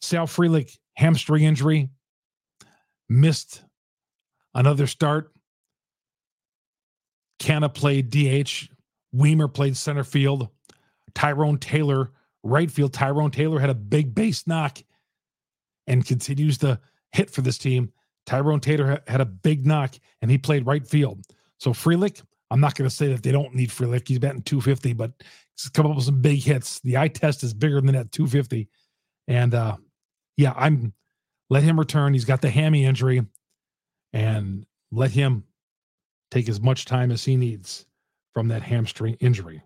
Sal 0.00 0.26
Frelick, 0.26 0.76
hamstring 0.96 1.44
injury, 1.44 1.88
missed 3.08 3.62
another 4.54 4.86
start 4.86 5.32
Canha 7.38 7.72
played 7.72 8.10
DH. 8.10 8.68
Wiemer 9.14 9.52
played 9.52 9.76
center 9.76 10.04
field. 10.04 10.48
Tyrone 11.14 11.58
Taylor, 11.58 12.12
right 12.42 12.70
field. 12.70 12.92
Tyrone 12.92 13.30
Taylor 13.30 13.58
had 13.58 13.70
a 13.70 13.74
big 13.74 14.14
base 14.14 14.46
knock 14.46 14.78
and 15.86 16.04
continues 16.04 16.58
to 16.58 16.78
hit 17.12 17.30
for 17.30 17.40
this 17.42 17.58
team. 17.58 17.92
Tyrone 18.28 18.60
Taylor 18.60 19.00
had 19.06 19.22
a 19.22 19.24
big 19.24 19.66
knock 19.66 19.94
and 20.20 20.30
he 20.30 20.36
played 20.36 20.66
right 20.66 20.86
field. 20.86 21.24
So 21.56 21.72
Frelick, 21.72 22.22
I'm 22.50 22.60
not 22.60 22.74
going 22.74 22.88
to 22.88 22.94
say 22.94 23.08
that 23.08 23.22
they 23.22 23.32
don't 23.32 23.54
need 23.54 23.70
Frelick. 23.70 24.06
He's 24.06 24.18
batting 24.18 24.42
250, 24.42 24.92
but 24.92 25.12
he's 25.56 25.70
come 25.70 25.86
up 25.86 25.96
with 25.96 26.04
some 26.04 26.20
big 26.20 26.40
hits. 26.40 26.78
The 26.80 26.98
eye 26.98 27.08
test 27.08 27.42
is 27.42 27.54
bigger 27.54 27.80
than 27.80 27.94
that 27.94 28.12
250. 28.12 28.68
And 29.28 29.54
uh 29.54 29.76
yeah, 30.36 30.52
I'm 30.56 30.92
let 31.48 31.62
him 31.62 31.78
return. 31.78 32.12
He's 32.12 32.26
got 32.26 32.42
the 32.42 32.50
hammy 32.50 32.84
injury 32.84 33.24
and 34.12 34.66
let 34.92 35.10
him 35.10 35.44
take 36.30 36.50
as 36.50 36.60
much 36.60 36.84
time 36.84 37.10
as 37.10 37.24
he 37.24 37.34
needs 37.34 37.86
from 38.34 38.48
that 38.48 38.62
hamstring 38.62 39.16
injury. 39.20 39.62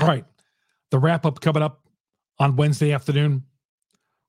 All 0.00 0.08
right. 0.08 0.24
The 0.90 0.98
wrap 0.98 1.26
up 1.26 1.40
coming 1.40 1.62
up 1.62 1.86
on 2.38 2.56
Wednesday 2.56 2.92
afternoon. 2.92 3.44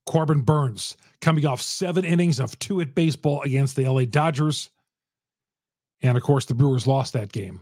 Corbin 0.07 0.41
Burnes 0.41 0.97
coming 1.21 1.45
off 1.45 1.61
seven 1.61 2.05
innings 2.05 2.39
of 2.39 2.57
two 2.59 2.81
at 2.81 2.95
baseball 2.95 3.41
against 3.43 3.75
the 3.75 3.87
LA 3.87 4.05
Dodgers. 4.05 4.69
And 6.01 6.17
of 6.17 6.23
course, 6.23 6.45
the 6.45 6.55
Brewers 6.55 6.87
lost 6.87 7.13
that 7.13 7.31
game. 7.31 7.59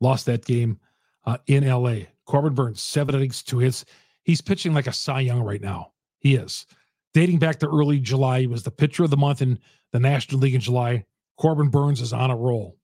Lost 0.00 0.26
that 0.26 0.44
game 0.44 0.78
uh, 1.24 1.38
in 1.46 1.66
LA. 1.66 2.00
Corbin 2.26 2.54
Burnes, 2.54 2.82
seven 2.82 3.14
innings, 3.14 3.42
two 3.42 3.58
hits. 3.58 3.84
He's 4.22 4.42
pitching 4.42 4.74
like 4.74 4.86
a 4.86 4.92
Cy 4.92 5.20
Young 5.20 5.40
right 5.40 5.62
now. 5.62 5.92
He 6.20 6.34
is. 6.34 6.66
Dating 7.14 7.38
back 7.38 7.58
to 7.60 7.68
early 7.68 7.98
July, 7.98 8.40
he 8.40 8.46
was 8.46 8.62
the 8.62 8.70
pitcher 8.70 9.02
of 9.02 9.10
the 9.10 9.16
month 9.16 9.40
in 9.40 9.58
the 9.92 9.98
National 9.98 10.40
League 10.40 10.54
in 10.54 10.60
July. 10.60 11.04
Corbin 11.38 11.70
Burnes 11.70 12.02
is 12.02 12.12
on 12.12 12.30
a 12.30 12.36
roll. 12.36 12.76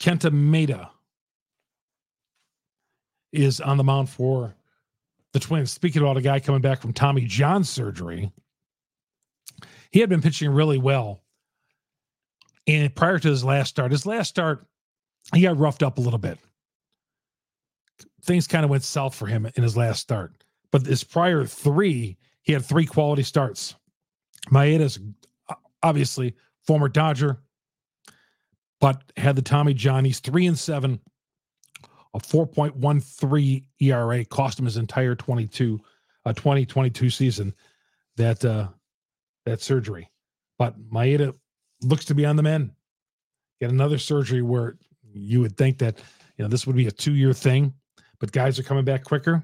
Kenta 0.00 0.30
Maeda 0.30 0.90
is 3.32 3.60
on 3.60 3.78
the 3.78 3.84
mound 3.84 4.08
for 4.08 4.54
the 5.34 5.40
Twins. 5.40 5.72
Speaking 5.72 6.00
about 6.00 6.16
a 6.16 6.22
guy 6.22 6.40
coming 6.40 6.62
back 6.62 6.80
from 6.80 6.94
Tommy 6.94 7.26
John 7.26 7.64
surgery, 7.64 8.32
he 9.90 10.00
had 10.00 10.08
been 10.08 10.22
pitching 10.22 10.50
really 10.50 10.78
well. 10.78 11.22
And 12.66 12.94
prior 12.94 13.18
to 13.18 13.28
his 13.28 13.44
last 13.44 13.68
start, 13.68 13.92
his 13.92 14.06
last 14.06 14.28
start, 14.28 14.64
he 15.34 15.42
got 15.42 15.58
roughed 15.58 15.82
up 15.82 15.98
a 15.98 16.00
little 16.00 16.20
bit. 16.20 16.38
Things 18.22 18.46
kind 18.46 18.64
of 18.64 18.70
went 18.70 18.84
south 18.84 19.14
for 19.14 19.26
him 19.26 19.46
in 19.54 19.62
his 19.62 19.76
last 19.76 20.00
start. 20.00 20.32
But 20.70 20.86
his 20.86 21.04
prior 21.04 21.44
three, 21.44 22.16
he 22.42 22.52
had 22.52 22.64
three 22.64 22.86
quality 22.86 23.22
starts. 23.22 23.74
Maeda's 24.50 24.98
uh, 25.48 25.54
obviously 25.82 26.34
former 26.62 26.88
Dodger, 26.88 27.42
but 28.80 29.02
had 29.16 29.36
the 29.36 29.42
Tommy 29.42 29.74
John. 29.74 30.04
He's 30.04 30.20
three 30.20 30.46
and 30.46 30.58
seven 30.58 31.00
a 32.14 32.18
4.13 32.18 33.64
ERA 33.80 34.24
cost 34.24 34.58
him 34.58 34.64
his 34.64 34.76
entire 34.76 35.14
22 35.14 35.80
uh, 36.24 36.32
2022 36.32 37.10
season 37.10 37.52
that 38.16 38.44
uh 38.44 38.68
that 39.44 39.60
surgery. 39.60 40.08
But 40.58 40.80
Maeda 40.90 41.34
looks 41.82 42.06
to 42.06 42.14
be 42.14 42.24
on 42.24 42.36
the 42.36 42.42
mend. 42.42 42.70
Get 43.60 43.70
another 43.70 43.98
surgery 43.98 44.40
where 44.40 44.76
you 45.12 45.40
would 45.40 45.56
think 45.56 45.78
that 45.78 45.98
you 46.38 46.44
know 46.44 46.48
this 46.48 46.66
would 46.66 46.76
be 46.76 46.86
a 46.86 46.92
two-year 46.92 47.32
thing, 47.32 47.74
but 48.20 48.32
guys 48.32 48.58
are 48.58 48.62
coming 48.62 48.84
back 48.84 49.04
quicker 49.04 49.42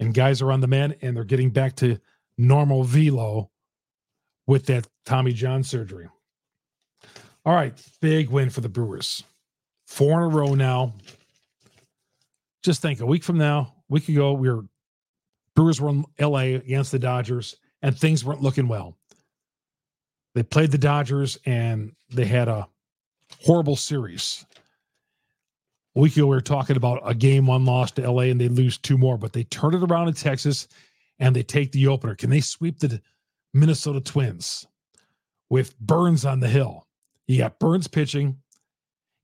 and 0.00 0.12
guys 0.12 0.42
are 0.42 0.52
on 0.52 0.60
the 0.60 0.66
mend 0.66 0.96
and 1.02 1.16
they're 1.16 1.24
getting 1.24 1.50
back 1.50 1.76
to 1.76 1.98
normal 2.36 2.84
velo 2.84 3.50
with 4.46 4.66
that 4.66 4.86
Tommy 5.06 5.32
John 5.32 5.62
surgery. 5.62 6.08
All 7.44 7.54
right, 7.54 7.72
big 8.00 8.28
win 8.28 8.50
for 8.50 8.60
the 8.60 8.68
Brewers. 8.68 9.24
Four 9.86 10.18
in 10.18 10.24
a 10.24 10.28
row 10.28 10.54
now 10.54 10.94
just 12.62 12.82
think 12.82 13.00
a 13.00 13.06
week 13.06 13.24
from 13.24 13.38
now, 13.38 13.74
week 13.88 14.08
ago, 14.08 14.32
we 14.32 14.50
were 14.50 14.64
Brewers 15.54 15.80
were 15.80 15.90
in 15.90 16.04
LA 16.18 16.56
against 16.56 16.92
the 16.92 16.98
Dodgers, 16.98 17.56
and 17.82 17.96
things 17.96 18.24
weren't 18.24 18.42
looking 18.42 18.68
well. 18.68 18.96
They 20.34 20.42
played 20.42 20.70
the 20.70 20.78
Dodgers 20.78 21.38
and 21.44 21.92
they 22.10 22.24
had 22.24 22.48
a 22.48 22.66
horrible 23.40 23.76
series. 23.76 24.46
A 25.94 26.00
week 26.00 26.16
ago, 26.16 26.26
we 26.26 26.36
were 26.36 26.40
talking 26.40 26.76
about 26.76 27.02
a 27.04 27.14
game 27.14 27.46
one 27.46 27.66
loss 27.66 27.90
to 27.92 28.10
LA 28.10 28.22
and 28.22 28.40
they 28.40 28.48
lose 28.48 28.78
two 28.78 28.96
more, 28.96 29.18
but 29.18 29.34
they 29.34 29.44
turn 29.44 29.74
it 29.74 29.82
around 29.82 30.08
in 30.08 30.14
Texas 30.14 30.68
and 31.18 31.36
they 31.36 31.42
take 31.42 31.70
the 31.72 31.86
opener. 31.86 32.14
Can 32.14 32.30
they 32.30 32.40
sweep 32.40 32.78
the 32.78 33.00
Minnesota 33.52 34.00
Twins 34.00 34.66
with 35.50 35.78
Burnes 35.80 36.24
on 36.24 36.40
the 36.40 36.48
hill? 36.48 36.86
You 37.26 37.36
got 37.36 37.58
Burnes 37.58 37.88
pitching, 37.88 38.38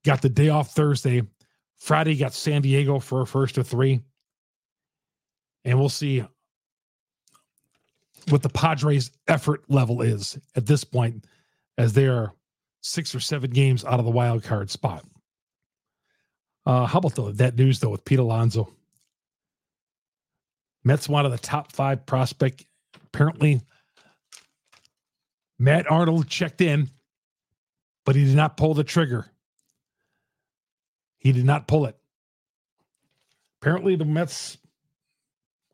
got 0.05 0.21
the 0.21 0.29
day 0.29 0.51
off 0.51 0.75
Thursday. 0.75 1.23
Friday 1.79 2.17
got 2.17 2.35
San 2.35 2.63
Diego 2.63 2.99
for 2.99 3.23
a 3.23 3.27
first 3.27 3.59
of 3.59 3.67
three. 3.67 4.03
And 5.65 5.79
we'll 5.79 5.89
see 5.89 6.25
what 8.29 8.43
the 8.43 8.49
Padres' 8.49 9.11
effort 9.27 9.63
level 9.69 10.03
is 10.03 10.39
at 10.55 10.67
this 10.67 10.85
point, 10.85 11.25
as 11.79 11.93
they 11.93 12.07
are 12.07 12.33
six 12.81 13.15
or 13.15 13.21
seven 13.21 13.51
games 13.51 13.85
out 13.85 13.99
of 13.99 14.05
the 14.05 14.11
wild 14.11 14.43
card 14.43 14.71
spot. 14.71 15.05
Uh, 16.67 16.85
how 16.85 16.99
about 16.99 17.15
the, 17.15 17.33
that 17.33 17.57
news 17.57 17.81
though 17.81 17.91
with 17.91 18.05
Pete 18.05 18.19
Alonso? 18.19 18.73
Mets 20.85 21.09
one 21.09 21.25
of 21.25 21.33
the 21.33 21.39
top 21.39 21.73
five 21.73 22.05
prospect. 22.07 22.65
Apparently, 23.07 23.61
Matt 25.59 25.91
Arnold 25.91 26.29
checked 26.29 26.61
in, 26.61 26.89
but 28.05 28.15
he 28.15 28.25
did 28.25 28.37
not 28.37 28.57
pull 28.57 28.75
the 28.75 28.85
trigger. 28.85 29.27
He 31.29 31.33
did 31.33 31.45
not 31.45 31.69
pull 31.69 31.85
it. 31.85 31.95
Apparently, 33.61 33.97
the 33.97 34.07
Mets, 34.07 34.57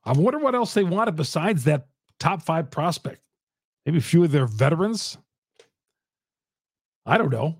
I 0.04 0.10
wonder 0.10 0.40
what 0.40 0.56
else 0.56 0.74
they 0.74 0.82
wanted 0.82 1.14
besides 1.14 1.62
that 1.62 1.86
top 2.18 2.42
five 2.42 2.72
prospect. 2.72 3.22
Maybe 3.86 3.98
a 3.98 4.00
few 4.00 4.24
of 4.24 4.32
their 4.32 4.46
veterans. 4.46 5.16
I 7.06 7.18
don't 7.18 7.30
know. 7.30 7.56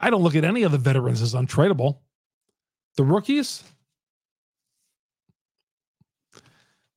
I 0.00 0.08
don't 0.08 0.22
look 0.22 0.36
at 0.36 0.44
any 0.44 0.62
of 0.62 0.70
the 0.70 0.78
veterans 0.78 1.20
as 1.20 1.34
untradeable. 1.34 1.98
The 2.96 3.02
rookies, 3.02 3.64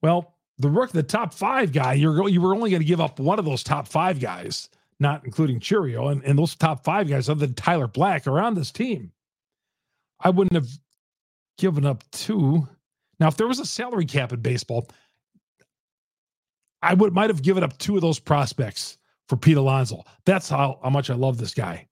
well, 0.03 0.35
the 0.59 0.69
rook, 0.69 0.91
the 0.91 1.01
top 1.01 1.33
five 1.33 1.73
guy, 1.73 1.93
you're 1.93 2.29
you 2.29 2.39
were 2.39 2.53
only 2.53 2.69
going 2.69 2.83
to 2.83 2.87
give 2.87 3.01
up 3.01 3.19
one 3.19 3.39
of 3.39 3.45
those 3.45 3.63
top 3.63 3.87
five 3.87 4.19
guys, 4.19 4.69
not 4.99 5.25
including 5.25 5.59
Chourio, 5.59 6.11
and, 6.11 6.23
and 6.23 6.37
those 6.37 6.53
top 6.53 6.83
five 6.83 7.09
guys, 7.09 7.29
other 7.29 7.47
than 7.47 7.55
Tyler 7.55 7.87
Black, 7.87 8.27
are 8.27 8.39
on 8.39 8.53
this 8.53 8.69
team. 8.69 9.11
I 10.23 10.29
wouldn't 10.29 10.53
have 10.53 10.69
given 11.57 11.85
up 11.85 12.03
two. 12.11 12.67
Now, 13.19 13.27
if 13.27 13.37
there 13.37 13.47
was 13.47 13.59
a 13.59 13.65
salary 13.65 14.05
cap 14.05 14.33
in 14.33 14.39
baseball, 14.39 14.87
I 16.81 16.93
would 16.93 17.13
might 17.13 17.29
have 17.29 17.43
given 17.43 17.63
up 17.63 17.77
two 17.77 17.95
of 17.95 18.01
those 18.01 18.19
prospects 18.19 18.97
for 19.27 19.37
Pete 19.37 19.57
Alonso. 19.57 20.03
That's 20.25 20.49
how, 20.49 20.79
how 20.83 20.89
much 20.89 21.09
I 21.09 21.15
love 21.15 21.37
this 21.37 21.53
guy. 21.53 21.87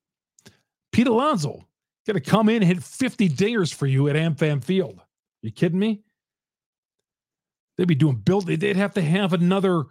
Pete 0.92 1.08
Alonso 1.08 1.66
going 2.08 2.22
to 2.22 2.30
come 2.30 2.50
in 2.50 2.58
and 2.58 2.66
hit 2.66 2.84
50 2.84 3.30
dingers 3.30 3.74
for 3.74 3.86
you 3.86 4.08
at 4.10 4.16
AmFam 4.16 4.64
Field. 4.64 5.00
You 5.42 5.52
kidding 5.52 5.80
me? 5.80 6.02
They'd 7.78 7.88
be 7.88 7.96
doing 7.96 8.16
bill. 8.16 8.42
They'd 8.42 8.76
have 8.76 8.96
to 8.96 9.02
have 9.02 9.34
another 9.34 9.84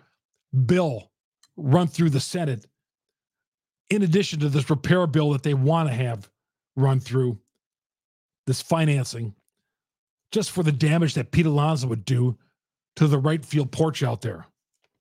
bill 0.67 1.11
run 1.57 1.87
through 1.87 2.11
the 2.11 2.21
Senate 2.21 2.67
in 3.89 4.03
addition 4.03 4.41
to 4.41 4.49
this 4.49 4.69
repair 4.69 5.07
bill 5.07 5.31
that 5.31 5.43
they 5.43 5.55
want 5.55 5.89
to 5.89 5.95
have 5.95 6.29
run 6.77 7.01
through 7.01 7.39
this 8.49 8.63
financing 8.63 9.35
just 10.33 10.51
for 10.51 10.63
the 10.63 10.73
damage 10.73 11.15
that 11.15 11.31
Pete 11.31 11.47
Alonso 11.47 11.87
would 11.87 12.05
do 12.05 12.37
to 12.97 13.07
the 13.07 13.19
right 13.19 13.45
field 13.45 13.71
porch 13.71 14.03
out 14.03 14.23
there. 14.23 14.47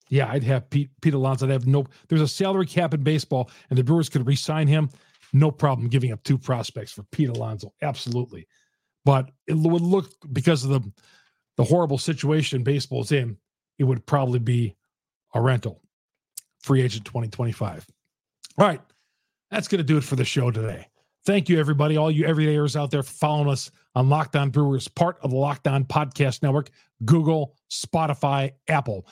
Yeah, 0.09 0.29
I'd 0.29 0.43
have 0.43 0.69
Pete, 0.69 0.89
Pete 1.01 1.13
Alonso. 1.13 1.45
I'd 1.45 1.51
have 1.51 1.65
no, 1.65 1.85
there's 2.07 2.21
a 2.21 2.27
salary 2.27 2.65
cap 2.65 2.93
in 2.93 3.03
baseball, 3.03 3.49
and 3.69 3.79
the 3.79 3.83
Brewers 3.83 4.09
could 4.09 4.27
re 4.27 4.35
sign 4.35 4.67
him. 4.67 4.89
No 5.33 5.49
problem 5.49 5.89
giving 5.89 6.11
up 6.11 6.23
two 6.23 6.37
prospects 6.37 6.91
for 6.91 7.03
Pete 7.11 7.29
Alonso. 7.29 7.73
Absolutely. 7.81 8.47
But 9.03 9.31
it 9.47 9.55
would 9.55 9.81
look, 9.81 10.11
because 10.31 10.63
of 10.63 10.69
the, 10.69 10.91
the 11.55 11.63
horrible 11.63 11.97
situation 11.97 12.63
baseball's 12.63 13.11
in, 13.11 13.37
it 13.79 13.83
would 13.83 14.05
probably 14.05 14.39
be 14.39 14.75
a 15.33 15.41
rental. 15.41 15.81
Free 16.61 16.81
agent 16.81 17.05
2025. 17.05 17.85
All 18.57 18.67
right. 18.67 18.81
That's 19.51 19.67
going 19.67 19.79
to 19.79 19.83
do 19.83 19.97
it 19.97 20.03
for 20.03 20.15
the 20.15 20.25
show 20.25 20.51
today. 20.51 20.86
Thank 21.27 21.49
you, 21.49 21.59
everybody, 21.59 21.97
all 21.97 22.09
you 22.09 22.23
everydayers 22.23 22.79
out 22.79 22.89
there 22.89 23.03
following 23.03 23.49
us 23.49 23.69
on 23.95 24.07
Locked 24.07 24.37
On 24.37 24.49
Brewers, 24.49 24.87
part 24.87 25.17
of 25.21 25.31
the 25.31 25.35
Locked 25.35 25.67
On 25.67 25.83
Podcast 25.83 26.41
Network, 26.41 26.69
Google, 27.03 27.53
Spotify, 27.69 28.53
Apple. 28.69 29.05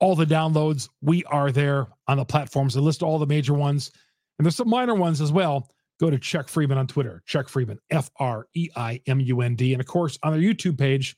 All 0.00 0.16
the 0.16 0.24
downloads, 0.24 0.88
we 1.02 1.22
are 1.26 1.52
there 1.52 1.86
on 2.08 2.16
the 2.16 2.24
platforms. 2.24 2.76
I 2.76 2.80
list 2.80 3.00
all 3.00 3.20
the 3.20 3.26
major 3.26 3.54
ones, 3.54 3.92
and 4.40 4.44
there's 4.44 4.56
some 4.56 4.68
minor 4.68 4.96
ones 4.96 5.20
as 5.20 5.30
well. 5.30 5.70
Go 6.00 6.10
to 6.10 6.18
Chuck 6.18 6.48
Freimund 6.48 6.78
on 6.78 6.88
Twitter, 6.88 7.22
Chuck 7.26 7.46
Freimund, 7.46 7.78
F 7.90 8.10
R 8.18 8.48
E 8.54 8.68
I 8.74 9.00
M 9.06 9.20
U 9.20 9.40
N 9.40 9.54
D. 9.54 9.72
And 9.72 9.80
of 9.80 9.86
course, 9.86 10.18
on 10.24 10.32
their 10.32 10.42
YouTube 10.42 10.76
page, 10.76 11.16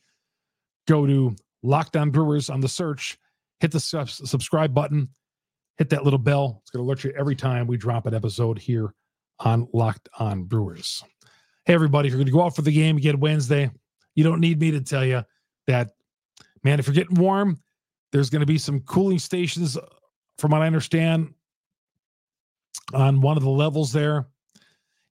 go 0.86 1.06
to 1.06 1.34
Locked 1.62 1.96
On 1.96 2.10
Brewers 2.10 2.50
on 2.50 2.60
the 2.60 2.68
search, 2.68 3.16
hit 3.60 3.72
the 3.72 3.80
subscribe 3.80 4.74
button, 4.74 5.08
hit 5.78 5.88
that 5.88 6.04
little 6.04 6.18
bell. 6.18 6.58
It's 6.60 6.70
going 6.70 6.84
to 6.84 6.86
alert 6.86 7.02
you 7.02 7.14
every 7.18 7.34
time 7.34 7.66
we 7.66 7.78
drop 7.78 8.04
an 8.04 8.12
episode 8.12 8.58
here 8.58 8.92
on 9.40 9.68
Locked 9.72 10.08
On 10.18 10.44
Brewers. 10.44 11.02
Hey, 11.64 11.74
everybody, 11.74 12.08
if 12.08 12.12
you're 12.12 12.18
going 12.18 12.26
to 12.26 12.32
go 12.32 12.42
out 12.42 12.56
for 12.56 12.62
the 12.62 12.72
game 12.72 12.96
again 12.96 13.20
Wednesday, 13.20 13.70
you 14.14 14.24
don't 14.24 14.40
need 14.40 14.60
me 14.60 14.70
to 14.70 14.80
tell 14.80 15.04
you 15.04 15.22
that, 15.66 15.90
man, 16.64 16.78
if 16.78 16.86
you're 16.86 16.94
getting 16.94 17.16
warm, 17.16 17.60
there's 18.10 18.30
going 18.30 18.40
to 18.40 18.46
be 18.46 18.58
some 18.58 18.80
cooling 18.80 19.18
stations, 19.18 19.76
uh, 19.76 19.86
from 20.38 20.52
what 20.52 20.62
I 20.62 20.66
understand, 20.66 21.34
on 22.94 23.20
one 23.20 23.36
of 23.36 23.42
the 23.42 23.50
levels 23.50 23.92
there. 23.92 24.26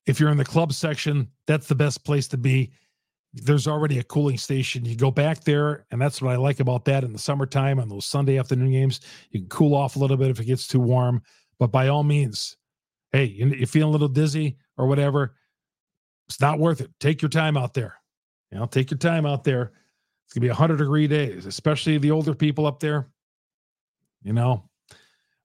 If 0.07 0.19
you're 0.19 0.31
in 0.31 0.37
the 0.37 0.45
club 0.45 0.73
section, 0.73 1.29
that's 1.45 1.67
the 1.67 1.75
best 1.75 2.03
place 2.03 2.27
to 2.29 2.37
be. 2.37 2.71
There's 3.33 3.67
already 3.67 3.99
a 3.99 4.03
cooling 4.03 4.37
station. 4.37 4.85
You 4.85 4.95
go 4.95 5.11
back 5.11 5.43
there, 5.43 5.85
and 5.91 6.01
that's 6.01 6.21
what 6.21 6.31
I 6.31 6.37
like 6.37 6.59
about 6.59 6.85
that 6.85 7.03
in 7.03 7.13
the 7.13 7.19
summertime 7.19 7.79
on 7.79 7.89
those 7.89 8.05
Sunday 8.05 8.39
afternoon 8.39 8.71
games. 8.71 9.01
You 9.31 9.41
can 9.41 9.49
cool 9.49 9.75
off 9.75 9.95
a 9.95 9.99
little 9.99 10.17
bit 10.17 10.31
if 10.31 10.39
it 10.39 10.45
gets 10.45 10.65
too 10.65 10.79
warm, 10.79 11.21
but 11.59 11.71
by 11.71 11.89
all 11.89 12.03
means, 12.03 12.57
hey, 13.17 13.25
you're 13.25 13.65
feeling 13.65 13.89
a 13.89 13.91
little 13.91 14.07
dizzy 14.07 14.57
or 14.77 14.85
whatever, 14.85 15.35
it's 16.27 16.39
not 16.39 16.59
worth 16.59 16.81
it. 16.81 16.91
Take 16.99 17.21
your 17.21 17.29
time 17.29 17.57
out 17.57 17.73
there. 17.73 17.95
You 18.51 18.59
know, 18.59 18.67
take 18.67 18.91
your 18.91 18.97
time 18.99 19.25
out 19.25 19.43
there. 19.43 19.71
It's 20.25 20.33
gonna 20.33 20.43
be 20.43 20.49
100 20.49 20.77
degree 20.77 21.07
days, 21.07 21.45
especially 21.47 21.97
the 21.97 22.11
older 22.11 22.35
people 22.35 22.67
up 22.67 22.79
there. 22.79 23.07
You 24.21 24.33
know, 24.33 24.69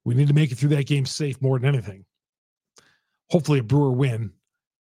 we 0.04 0.14
need 0.14 0.28
to 0.28 0.34
make 0.34 0.52
it 0.52 0.56
through 0.56 0.70
that 0.70 0.86
game 0.86 1.06
safe 1.06 1.40
more 1.40 1.58
than 1.58 1.68
anything. 1.68 2.04
Hopefully, 3.30 3.60
a 3.60 3.62
Brewer 3.62 3.92
win 3.92 4.32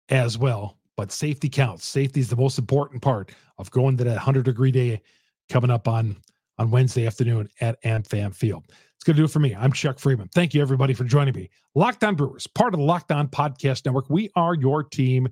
as 0.10 0.38
well. 0.38 0.78
But 0.97 1.12
safety 1.12 1.47
counts. 1.47 1.88
Safety 1.88 2.19
is 2.19 2.30
the 2.30 2.36
most 2.36 2.58
important 2.58 3.02
part 3.02 3.32
of 3.58 3.71
going 3.71 3.97
to 3.97 4.04
that 4.04 4.15
100 4.15 4.45
degree 4.45 4.71
day 4.71 5.02
coming 5.47 5.69
up 5.69 5.88
on 5.88 6.17
on 6.58 6.71
Wednesday 6.71 7.06
afternoon 7.06 7.49
at 7.62 7.82
AmFam 7.84 8.36
Field. 8.36 8.63
It's 8.99 9.05
going 9.05 9.15
to 9.15 9.21
do 9.21 9.25
it 9.25 9.31
for 9.31 9.39
me. 9.39 9.55
I'm 9.55 9.71
Chuck 9.71 9.95
Freimund. 9.95 10.33
Thank 10.33 10.53
you, 10.53 10.62
everybody, 10.62 10.93
for 10.93 11.05
joining 11.05 11.33
me. 11.33 11.49
Locked 11.73 12.03
On 12.03 12.15
Brewers, 12.15 12.47
part 12.47 12.73
of 12.73 12.81
the 12.81 12.85
Locked 12.85 13.13
On 13.13 13.29
Podcast 13.29 13.85
Network. 13.85 14.09
We 14.09 14.29
are 14.35 14.53
your 14.53 14.83
team 14.83 15.29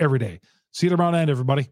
every 0.00 0.18
day. 0.18 0.40
See 0.72 0.86
you 0.86 0.90
tomorrow 0.90 1.12
night, 1.12 1.28
everybody. 1.28 1.68